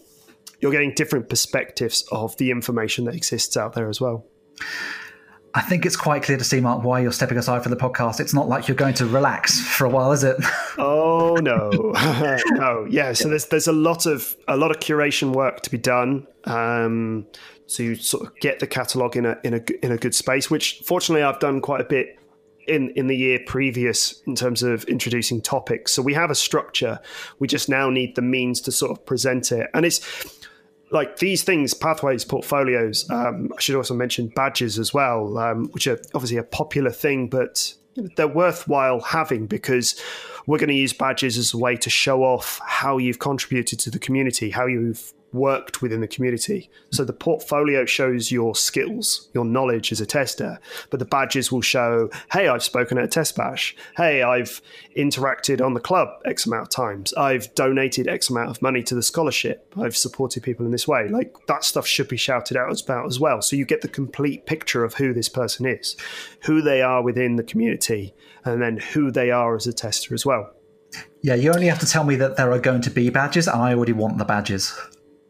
[0.59, 4.25] you're getting different perspectives of the information that exists out there as well.
[5.55, 8.19] I think it's quite clear to see, Mark, why you're stepping aside from the podcast.
[8.19, 10.35] It's not like you're going to relax for a while, is it?
[10.77, 11.69] oh no,
[12.51, 13.13] no, yeah.
[13.13, 16.27] So there's there's a lot of a lot of curation work to be done.
[16.43, 17.25] Um,
[17.67, 21.23] sort of get the catalog in a in a in a good space, which fortunately
[21.23, 22.19] I've done quite a bit
[22.67, 25.93] in in the year previous in terms of introducing topics.
[25.93, 26.99] So we have a structure.
[27.39, 29.99] We just now need the means to sort of present it, and it's
[30.95, 33.07] like these things, pathways, portfolios.
[33.11, 37.29] Um, I should also mention badges as well, um, which are obviously a popular thing,
[37.29, 37.73] but
[38.15, 40.01] they're worthwhile having because
[40.47, 43.89] we're going to use badges as a way to show off how you've contributed to
[43.89, 46.69] the community, how you've worked within the community.
[46.91, 50.59] So the portfolio shows your skills, your knowledge as a tester,
[50.89, 53.75] but the badges will show, hey, I've spoken at a test bash.
[53.97, 54.61] Hey, I've
[54.97, 57.13] interacted on the club X amount of times.
[57.13, 59.73] I've donated X amount of money to the scholarship.
[59.77, 61.07] I've supported people in this way.
[61.09, 63.41] Like that stuff should be shouted out about as well.
[63.41, 65.95] So you get the complete picture of who this person is,
[66.45, 68.13] who they are within the community,
[68.43, 70.51] and then who they are as a tester as well.
[71.21, 73.61] Yeah, you only have to tell me that there are going to be badges, and
[73.61, 74.79] I already want the badges.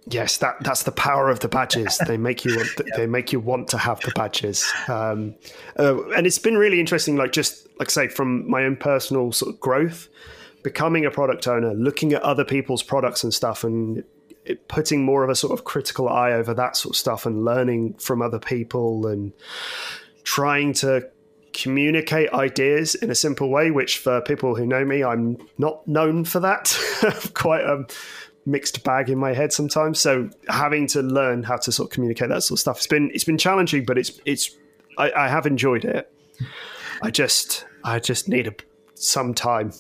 [0.08, 1.98] Yes, that that's the power of the badges.
[2.08, 5.36] they make you want, they make you want to have the badges, um,
[5.80, 7.16] uh, and it's been really interesting.
[7.16, 10.08] Like just like I say, from my own personal sort of growth,
[10.64, 14.04] becoming a product owner, looking at other people's products and stuff, and
[14.46, 17.44] it, putting more of a sort of critical eye over that sort of stuff, and
[17.44, 19.34] learning from other people, and
[20.24, 21.10] trying to
[21.54, 23.72] communicate ideas in a simple way.
[23.72, 26.78] Which for people who know me, I'm not known for that.
[27.34, 27.88] Quite a
[28.46, 30.00] mixed bag in my head sometimes.
[30.00, 33.12] So having to learn how to sort of communicate that sort of stuff, it's been
[33.14, 34.56] it's been challenging, but it's it's
[34.98, 36.12] I, I have enjoyed it.
[37.02, 38.54] I just I just need a
[38.96, 39.72] some time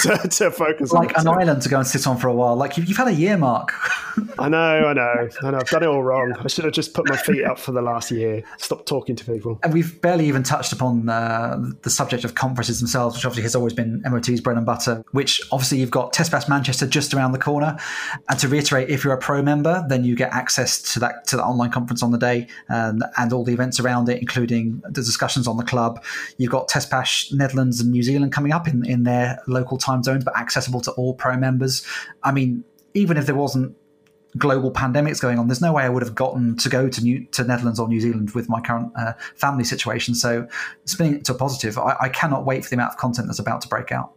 [0.00, 2.54] to, to, focus like on an island to go and sit on for a while.
[2.54, 3.72] Like you've, you've had a year mark.
[4.38, 5.58] I know i know i know.
[5.58, 6.34] I've done it all wrong.
[6.38, 8.44] I should have just put my feet up for the last year.
[8.58, 9.58] Stop talking to people.
[9.62, 13.56] And we've barely even touched upon uh, the subject of conferences themselves which obviously has
[13.56, 17.32] always been mot's bread and butter which obviously you've got test bash manchester just around
[17.32, 17.78] the corner.
[18.28, 21.36] And to reiterate if you're a pro member then you get access to that to
[21.36, 25.02] the online conference on the day and, and all the events around it including the
[25.02, 26.04] discussions on the club.
[26.36, 30.02] You've got test bash netherlands and new zealand coming up in, in their local time
[30.02, 31.86] zones, but accessible to all pro members.
[32.24, 33.76] I mean, even if there wasn't
[34.36, 37.24] global pandemics going on, there's no way I would have gotten to go to New,
[37.26, 40.16] to Netherlands or New Zealand with my current uh, family situation.
[40.16, 40.48] So,
[40.84, 43.38] spinning it to a positive, I, I cannot wait for the amount of content that's
[43.38, 44.12] about to break out.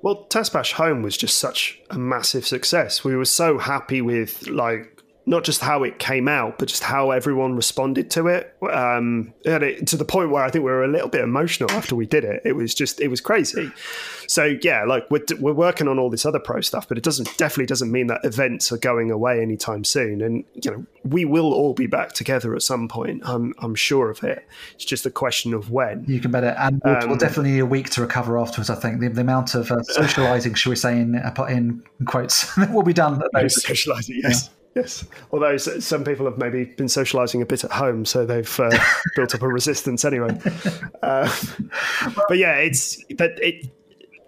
[0.00, 3.04] Well, Test Bash Home was just such a massive success.
[3.04, 4.91] We were so happy with like
[5.24, 8.56] not just how it came out, but just how everyone responded to it.
[8.70, 11.94] Um, it, to the point where I think we were a little bit emotional after
[11.94, 12.42] we did it.
[12.44, 13.70] It was just, it was crazy.
[14.26, 17.36] So yeah, like we're, we're working on all this other pro stuff, but it doesn't
[17.36, 20.22] definitely doesn't mean that events are going away anytime soon.
[20.22, 23.22] And you know, we will all be back together at some point.
[23.24, 24.46] I'm I'm sure of it.
[24.74, 26.04] It's just a question of when.
[26.08, 26.54] You can bet it.
[26.58, 28.70] And we'll, um, we'll definitely need a week to recover afterwards.
[28.70, 31.14] I think the, the amount of uh, socializing, should we say, in
[31.48, 33.22] in quotes, will be done.
[33.48, 34.48] Socializing, yes.
[34.48, 34.61] Yeah.
[34.74, 38.70] Yes, although some people have maybe been socialising a bit at home, so they've uh,
[39.16, 40.38] built up a resistance anyway.
[41.02, 41.30] Uh,
[42.28, 43.70] but yeah, it's but it.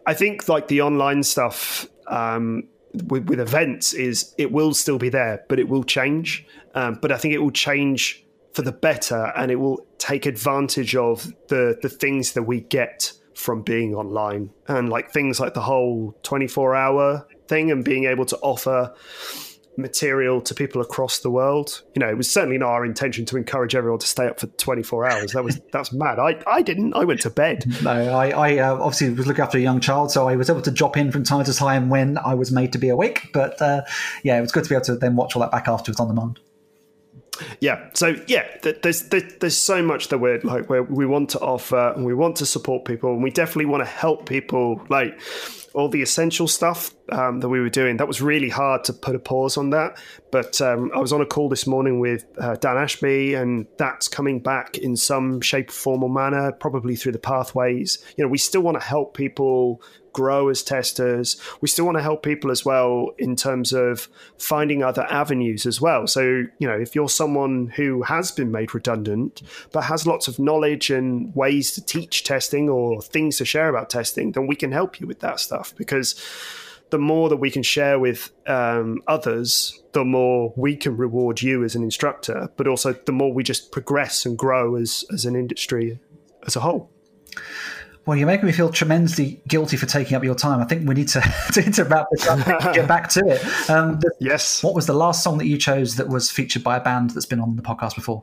[0.06, 2.64] I think like the online stuff um,
[3.06, 6.46] with, with, events is it will still be there, but it will change.
[6.74, 8.22] Um, but I think it will change
[8.52, 13.12] for the better, and it will take advantage of the the things that we get
[13.34, 18.04] from being online, and like things like the whole twenty four hour thing, and being
[18.04, 18.94] able to offer
[19.76, 21.82] material to people across the world.
[21.94, 24.46] You know, it was certainly not our intention to encourage everyone to stay up for
[24.46, 25.32] 24 hours.
[25.32, 26.18] That was that's mad.
[26.18, 26.94] I, I didn't.
[26.94, 27.64] I went to bed.
[27.84, 30.62] No, I, I uh, obviously was looking after a young child, so I was able
[30.62, 33.28] to drop in from time to time when I was made to be awake.
[33.34, 33.82] But uh,
[34.22, 36.08] yeah, it was good to be able to then watch all that back afterwards on
[36.08, 36.40] demand.
[37.60, 41.92] Yeah, so yeah, there's there's so much that we're like where we want to offer
[41.94, 45.18] and we want to support people and we definitely want to help people like
[45.74, 47.96] all the essential stuff um, that we were doing.
[47.96, 49.98] That was really hard to put a pause on that.
[50.30, 54.06] But um, I was on a call this morning with uh, Dan Ashby, and that's
[54.06, 57.98] coming back in some shape, form, or manner, probably through the pathways.
[58.16, 59.82] You know, we still want to help people
[60.14, 61.36] grow as testers.
[61.60, 64.08] We still want to help people as well in terms of
[64.38, 66.06] finding other avenues as well.
[66.06, 69.42] So, you know, if you're someone who has been made redundant,
[69.72, 73.90] but has lots of knowledge and ways to teach testing or things to share about
[73.90, 76.14] testing, then we can help you with that stuff because
[76.90, 81.64] the more that we can share with um, others, the more we can reward you
[81.64, 85.34] as an instructor, but also the more we just progress and grow as, as an
[85.34, 85.98] industry
[86.46, 86.90] as a whole.
[88.06, 90.60] Well, you're making me feel tremendously guilty for taking up your time.
[90.60, 91.20] I think we need to,
[91.52, 93.70] to, to wrap this up and get back to it.
[93.70, 94.62] Um, the, yes.
[94.62, 97.26] What was the last song that you chose that was featured by a band that's
[97.26, 98.22] been on the podcast before?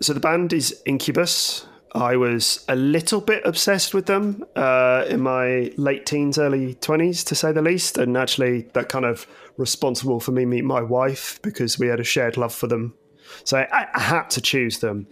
[0.00, 1.66] So the band is Incubus.
[1.92, 7.24] I was a little bit obsessed with them uh, in my late teens, early 20s,
[7.26, 7.98] to say the least.
[7.98, 12.04] And actually, that kind of responsible for me meet my wife because we had a
[12.04, 12.94] shared love for them.
[13.42, 15.08] So I, I had to choose them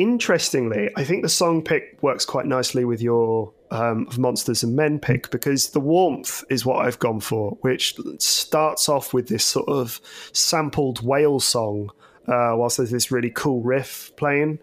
[0.00, 4.98] interestingly, I think the song pick works quite nicely with your um, Monsters and Men
[4.98, 9.68] pick because the warmth is what I've gone for, which starts off with this sort
[9.68, 10.00] of
[10.32, 11.90] sampled whale song,
[12.26, 14.58] uh, whilst there's this really cool riff playing.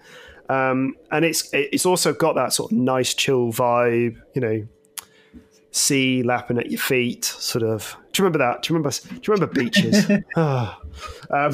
[0.49, 4.67] Um, and it's it's also got that sort of nice chill vibe, you know,
[5.71, 8.63] sea lapping at your feet, sort of Do you remember that?
[8.63, 8.95] Do you remember?
[8.97, 10.09] Do you remember beaches?
[10.35, 10.79] Ah.
[11.29, 11.53] um,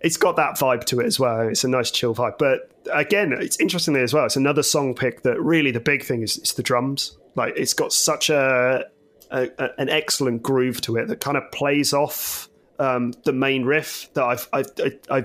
[0.00, 1.40] it's got that vibe to it as well.
[1.40, 2.38] It's a nice chill vibe.
[2.38, 4.24] But again, it's interestingly as well.
[4.24, 7.16] It's another song pick that really the big thing is it's the drums.
[7.34, 8.86] Like it's got such a,
[9.30, 13.64] a, a an excellent groove to it that kind of plays off um, the main
[13.64, 14.12] riff.
[14.14, 15.24] That I've, I've, I, I,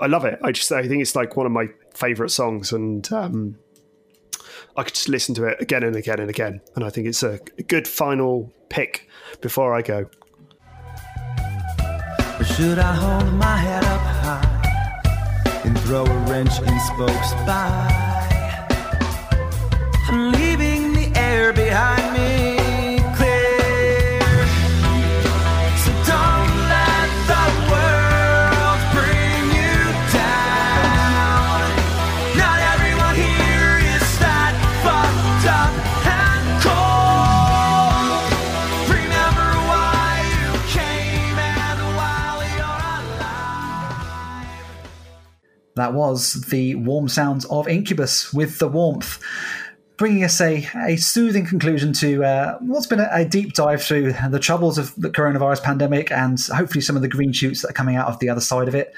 [0.00, 0.38] I love it.
[0.42, 3.56] I just I think it's like one of my favorite songs, and um,
[4.76, 6.60] I could just listen to it again and again and again.
[6.74, 7.38] And I think it's a
[7.68, 9.08] good final pick
[9.40, 10.08] before I go.
[12.56, 14.49] Should I hold my head up high
[15.70, 17.86] and throw a wrench in spokes by?
[20.08, 22.59] I'm leaving the air behind me
[45.80, 49.18] That was the warm sounds of Incubus with the warmth,
[49.96, 54.12] bringing us a, a soothing conclusion to uh, what's been a, a deep dive through
[54.28, 57.72] the troubles of the coronavirus pandemic and hopefully some of the green shoots that are
[57.72, 58.94] coming out of the other side of it.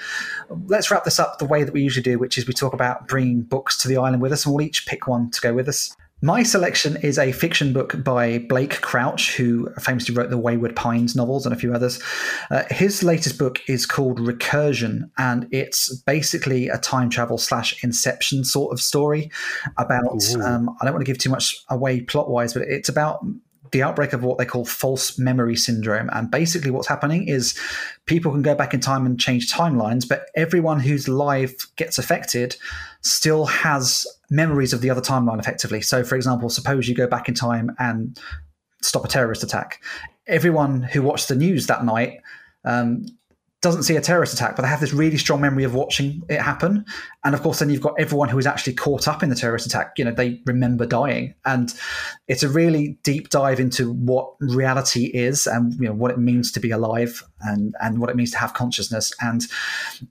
[0.67, 3.07] Let's wrap this up the way that we usually do, which is we talk about
[3.07, 5.69] bringing books to the island with us, and we'll each pick one to go with
[5.69, 5.97] us.
[6.25, 11.17] My selection is a fiction book by Blake Crouch, who famously wrote the Wayward Pines
[11.17, 12.01] novels and a few others.
[12.49, 18.45] Uh, his latest book is called Recursion, and it's basically a time travel slash Inception
[18.45, 19.33] sort of story
[19.79, 20.23] about.
[20.41, 23.25] Um, I don't want to give too much away plot wise, but it's about
[23.73, 26.09] the outbreak of what they call false memory syndrome.
[26.13, 27.59] And basically, what's happening is
[28.07, 32.57] people can go back in time and change timelines, but everyone whose life gets affected
[33.01, 35.81] still has memories of the other timeline effectively.
[35.81, 38.19] So, for example, suppose you go back in time and
[38.83, 39.83] stop a terrorist attack.
[40.27, 42.21] Everyone who watched the news that night
[42.65, 43.07] um,
[43.63, 46.41] doesn't see a terrorist attack, but they have this really strong memory of watching it
[46.41, 46.85] happen.
[47.25, 49.65] And of course, then you've got everyone who is actually caught up in the terrorist
[49.67, 49.93] attack.
[49.97, 51.73] You know, they remember dying, and
[52.27, 56.51] it's a really deep dive into what reality is and you know what it means
[56.53, 59.13] to be alive and and what it means to have consciousness.
[59.21, 59.43] And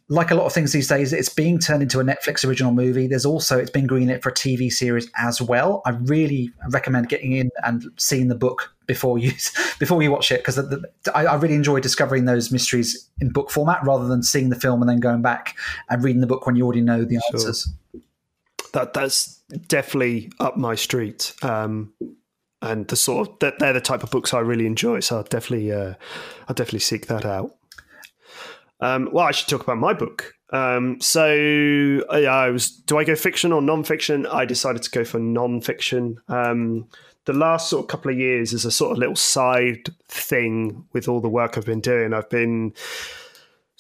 [0.08, 3.08] like a lot of things these days, it's being turned into a Netflix original movie.
[3.08, 5.82] There's also it's been greenlit for a TV series as well.
[5.86, 9.32] I really recommend getting in and seeing the book before you
[9.80, 10.60] before you watch it because
[11.14, 14.82] I, I really enjoy discovering those mysteries in book format rather than seeing the film
[14.82, 15.56] and then going back
[15.90, 17.70] and reading the book when you already know the answers.
[18.74, 21.34] That that's definitely up my street.
[21.42, 21.94] Um,
[22.62, 25.00] and the sort of that they're the type of books I really enjoy.
[25.00, 25.96] So I'll definitely uh,
[26.48, 27.56] I'll definitely seek that out.
[28.80, 30.34] Um, well, I should talk about my book.
[30.52, 34.26] Um, so I, I was, do I go fiction or non-fiction?
[34.26, 36.18] I decided to go for non-fiction.
[36.28, 36.88] Um,
[37.26, 41.08] the last sort of couple of years is a sort of little side thing with
[41.08, 42.14] all the work I've been doing.
[42.14, 42.74] I've been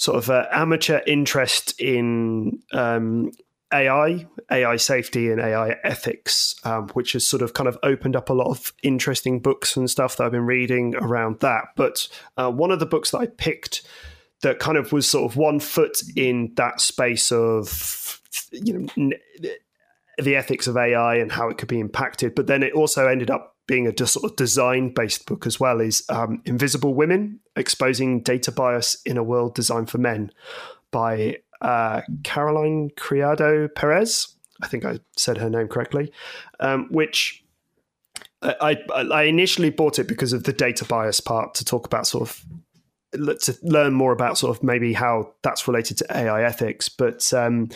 [0.01, 3.31] sort of uh, amateur interest in um,
[3.71, 8.31] AI, AI safety, and AI ethics, um, which has sort of kind of opened up
[8.31, 11.65] a lot of interesting books and stuff that I've been reading around that.
[11.75, 13.83] But uh, one of the books that I picked
[14.41, 18.19] that kind of was sort of one foot in that space of
[18.51, 19.11] you know
[20.17, 23.29] the ethics of AI and how it could be impacted, but then it also ended
[23.29, 25.79] up being a sort of design based book as well.
[25.79, 30.29] Is um, Invisible Women: Exposing Data Bias in a World Designed for Men
[30.91, 34.35] by uh, Caroline Criado Perez.
[34.61, 36.11] I think I said her name correctly,
[36.59, 37.43] um, which.
[38.43, 42.07] I, I, I initially bought it because of the data bias part to talk about
[42.07, 42.43] sort of
[43.13, 46.89] to learn more about sort of maybe how that's related to AI ethics.
[46.89, 47.69] But um,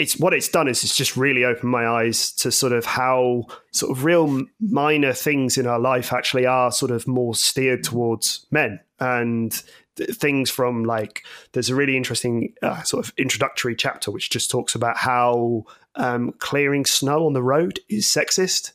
[0.00, 3.44] it's what it's done is it's just really opened my eyes to sort of how
[3.70, 8.46] sort of real minor things in our life actually are sort of more steered towards
[8.50, 8.80] men.
[8.98, 9.62] And
[9.96, 14.50] th- things from like there's a really interesting uh, sort of introductory chapter which just
[14.50, 15.64] talks about how
[15.96, 18.72] um, clearing snow on the road is sexist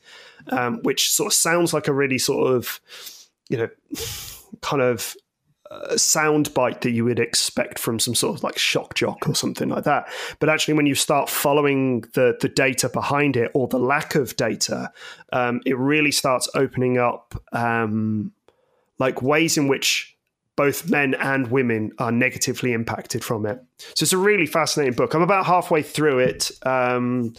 [0.49, 2.79] um, which sort of sounds like a really sort of
[3.49, 3.69] you know
[4.61, 5.15] kind of
[5.97, 9.69] sound bite that you would expect from some sort of like shock jock or something
[9.69, 10.07] like that.
[10.39, 14.35] But actually, when you start following the the data behind it or the lack of
[14.35, 14.91] data,
[15.33, 18.31] um, it really starts opening up um,
[18.99, 20.15] like ways in which
[20.55, 23.61] both men and women are negatively impacted from it.
[23.77, 25.13] So it's a really fascinating book.
[25.13, 26.51] I'm about halfway through it.
[26.65, 27.33] Um,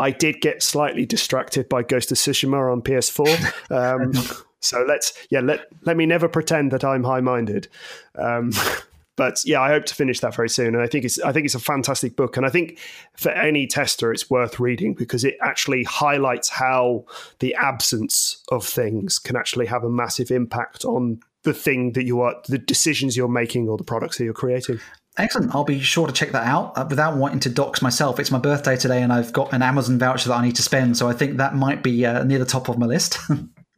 [0.00, 3.54] I did get slightly distracted by Ghost of Tsushima on PS4.
[3.70, 4.12] Um,
[4.60, 7.68] so let's yeah let let me never pretend that I'm high minded.
[8.16, 8.52] Um,
[9.16, 10.74] but yeah, I hope to finish that very soon.
[10.74, 12.78] And I think it's I think it's a fantastic book, and I think
[13.16, 17.04] for any tester, it's worth reading because it actually highlights how
[17.38, 22.20] the absence of things can actually have a massive impact on the thing that you
[22.20, 24.80] are, the decisions you're making, or the products that you're creating.
[25.18, 25.54] Excellent.
[25.54, 28.18] I'll be sure to check that out uh, without wanting to dox myself.
[28.20, 30.96] It's my birthday today, and I've got an Amazon voucher that I need to spend.
[30.96, 33.18] So I think that might be uh, near the top of my list.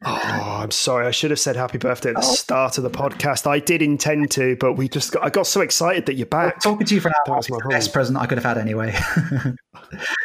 [0.04, 1.06] Oh, I'm sorry.
[1.06, 2.34] I should have said happy birthday at the Oh.
[2.34, 3.46] start of the podcast.
[3.46, 6.60] I did intend to, but we just got, I got so excited that you're back.
[6.60, 8.96] Talking to you for an That was my best present I could have had anyway.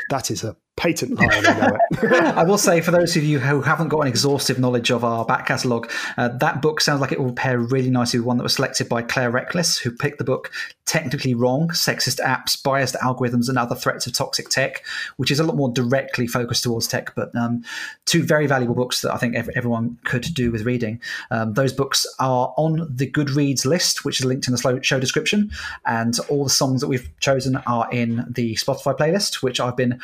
[0.09, 1.27] That is a patent lie.
[1.31, 2.33] I.
[2.37, 5.25] I will say, for those of you who haven't got an exhaustive knowledge of our
[5.25, 8.43] back catalogue, uh, that book sounds like it will pair really nicely with one that
[8.43, 10.51] was selected by Claire Reckless, who picked the book
[10.85, 14.85] Technically Wrong Sexist Apps, Biased Algorithms, and Other Threats of Toxic Tech,
[15.17, 17.63] which is a lot more directly focused towards tech, but um,
[18.05, 21.01] two very valuable books that I think ev- everyone could do with reading.
[21.31, 25.51] Um, those books are on the Goodreads list, which is linked in the show description,
[25.85, 29.99] and all the songs that we've chosen are in the Spotify playlist, which I've been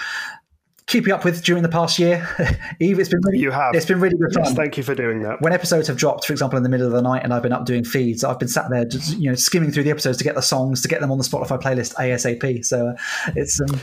[0.85, 2.27] keeping up with during the past year.
[2.79, 3.73] Eve, it's been really, You have.
[3.75, 4.43] It's been really good fun.
[4.43, 5.41] Yes, thank you for doing that.
[5.41, 7.53] when episodes have dropped, for example, in the middle of the night, and I've been
[7.53, 10.23] up doing feeds, I've been sat there, just, you know, skimming through the episodes to
[10.23, 12.65] get the songs, to get them on the Spotify playlist ASAP.
[12.65, 13.79] So uh, it's um,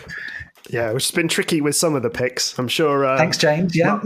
[0.69, 2.59] Yeah, which has been tricky with some of the picks.
[2.59, 3.05] I'm sure.
[3.07, 3.75] Uh, thanks, James.
[3.77, 4.01] Yeah,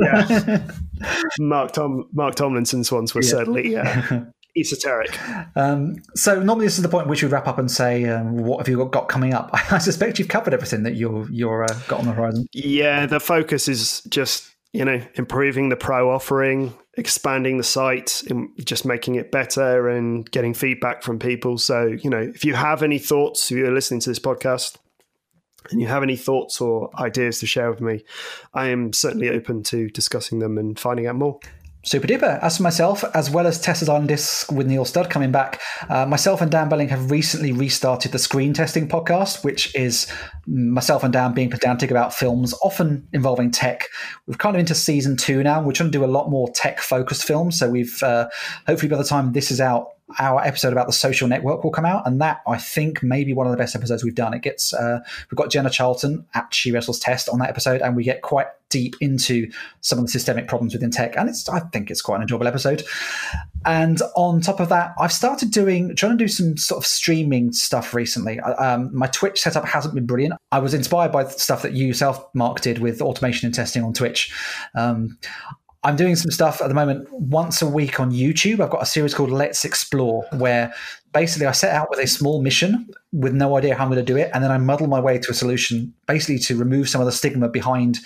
[0.00, 0.66] Yeah.
[1.38, 4.20] Mark Tom Mark Tomlinson's ones were certainly uh,
[4.56, 5.18] esoteric.
[5.56, 8.36] um, so normally this is the point at which we wrap up and say, um,
[8.36, 9.50] what have you got, got coming up?
[9.72, 12.46] I suspect you've covered everything that you're you're uh, got on the horizon.
[12.52, 18.50] Yeah, the focus is just you know improving the pro offering, expanding the site, and
[18.64, 21.58] just making it better, and getting feedback from people.
[21.58, 24.76] So you know, if you have any thoughts, if you're listening to this podcast.
[25.70, 28.02] And you have any thoughts or ideas to share with me,
[28.52, 31.38] I am certainly open to discussing them and finding out more.
[31.84, 32.38] Super duper.
[32.40, 36.06] As for myself, as well as Testers' Island Disc with Neil Studd coming back, uh,
[36.06, 40.06] myself and Dan Billing have recently restarted the Screen Testing podcast, which is
[40.46, 43.88] myself and Dan being pedantic about films, often involving tech.
[44.28, 45.60] We've kind of into season two now.
[45.60, 47.58] We're trying to do a lot more tech focused films.
[47.58, 48.28] So we've uh,
[48.68, 49.88] hopefully by the time this is out,
[50.18, 53.32] our episode about the social network will come out, and that I think may be
[53.32, 54.34] one of the best episodes we've done.
[54.34, 55.00] It gets uh,
[55.30, 58.46] we've got Jenna Charlton at She Wrestles Test on that episode, and we get quite
[58.72, 59.50] deep into
[59.82, 62.48] some of the systemic problems within tech, and it's I think it's quite an enjoyable
[62.48, 62.82] episode.
[63.64, 67.52] And on top of that, I've started doing trying to do some sort of streaming
[67.52, 68.40] stuff recently.
[68.40, 70.34] Um, my Twitch setup hasn't been brilliant.
[70.50, 73.84] I was inspired by the stuff that you yourself, Mark, did with automation and testing
[73.84, 74.32] on Twitch.
[74.74, 75.18] Um,
[75.84, 78.60] I'm doing some stuff at the moment once a week on YouTube.
[78.60, 80.72] I've got a series called Let's Explore, where
[81.12, 84.12] basically I set out with a small mission with no idea how I'm going to
[84.12, 87.00] do it, and then I muddle my way to a solution, basically to remove some
[87.00, 87.98] of the stigma behind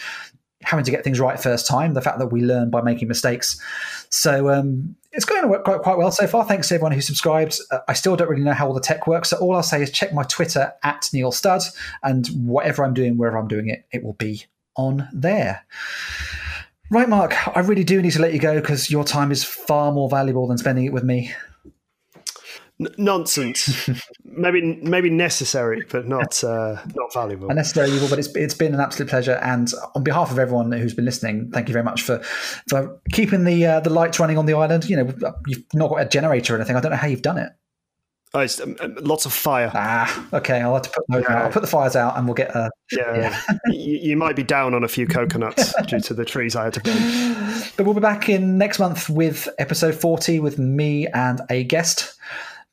[0.62, 1.92] having to get things right first time.
[1.92, 3.60] The fact that we learn by making mistakes.
[4.08, 6.44] So um, it's going to work quite, quite well so far.
[6.46, 7.64] Thanks to everyone who subscribes.
[7.70, 9.30] Uh, I still don't really know how all the tech works.
[9.30, 11.62] So all I'll say is check my Twitter at Neil Studd,
[12.02, 14.46] and whatever I'm doing, wherever I'm doing it, it will be
[14.76, 15.64] on there.
[16.90, 19.92] Right, Mark, I really do need to let you go because your time is far
[19.92, 21.32] more valuable than spending it with me.
[22.78, 23.88] N- nonsense.
[24.24, 27.48] maybe maybe necessary, but not uh, not valuable.
[27.48, 29.36] Unnecessary evil, but it's it's been an absolute pleasure.
[29.42, 32.22] And on behalf of everyone who's been listening, thank you very much for
[32.68, 34.88] for keeping the uh, the lights running on the island.
[34.88, 36.76] You know, you've not got a generator or anything.
[36.76, 37.50] I don't know how you've done it.
[38.34, 39.70] Oh, it's, um, um, lots of fire.
[39.72, 40.60] Ah, okay.
[40.60, 41.36] I'll have to put those Yeah.
[41.36, 41.44] out.
[41.46, 42.54] I'll put the fires out, and we'll get.
[42.54, 46.54] Uh, Yeah, you, you might be down on a few coconuts due to the trees
[46.56, 47.62] I had to burn.
[47.76, 52.14] but we'll be back in next month with episode forty with me and a guest.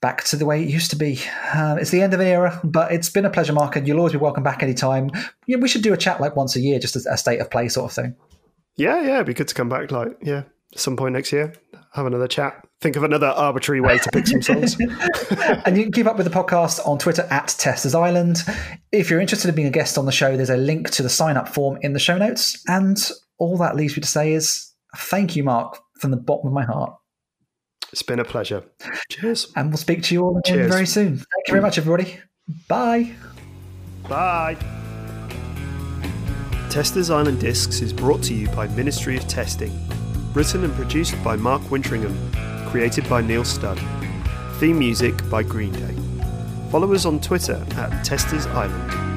[0.01, 1.17] Back to the way it used to be.
[1.53, 3.99] Uh, it's the end of an era, but it's been a pleasure, Mark, and you'll
[3.99, 5.09] always be welcome back anytime.
[5.47, 7.49] Yeah, we should do a chat like once a year, just as a state of
[7.49, 8.15] play sort of thing.
[8.75, 9.91] Yeah, yeah, it'd be good to come back.
[9.91, 10.43] Like, yeah,
[10.75, 11.53] some point next year,
[11.93, 12.67] have another chat.
[12.83, 14.77] Think of another arbitrary way to pick some songs.
[15.65, 18.43] and you can keep up with the podcast on Twitter at Testers Island.
[18.91, 21.07] If you're interested in being a guest on the show, there's a link to the
[21.07, 22.61] sign up form in the show notes.
[22.67, 23.01] And
[23.37, 26.65] all that leaves me to say is thank you, Mark, from the bottom of my
[26.65, 26.93] heart.
[27.93, 28.65] It's been a pleasure.
[29.09, 29.53] Cheers.
[29.55, 31.15] And we'll speak to you all again very soon.
[31.15, 32.19] Thank you very much, everybody.
[32.67, 33.13] Bye.
[34.09, 34.57] Bye.
[36.69, 39.71] Testers Island Discs is brought to you by Ministry of Testing.
[40.33, 42.52] Written and produced by Mark Winteringham.
[42.73, 43.79] Created by Neil Studd.
[44.53, 45.95] Theme music by Green Day.
[46.71, 49.12] Follow us on Twitter at Testers Island.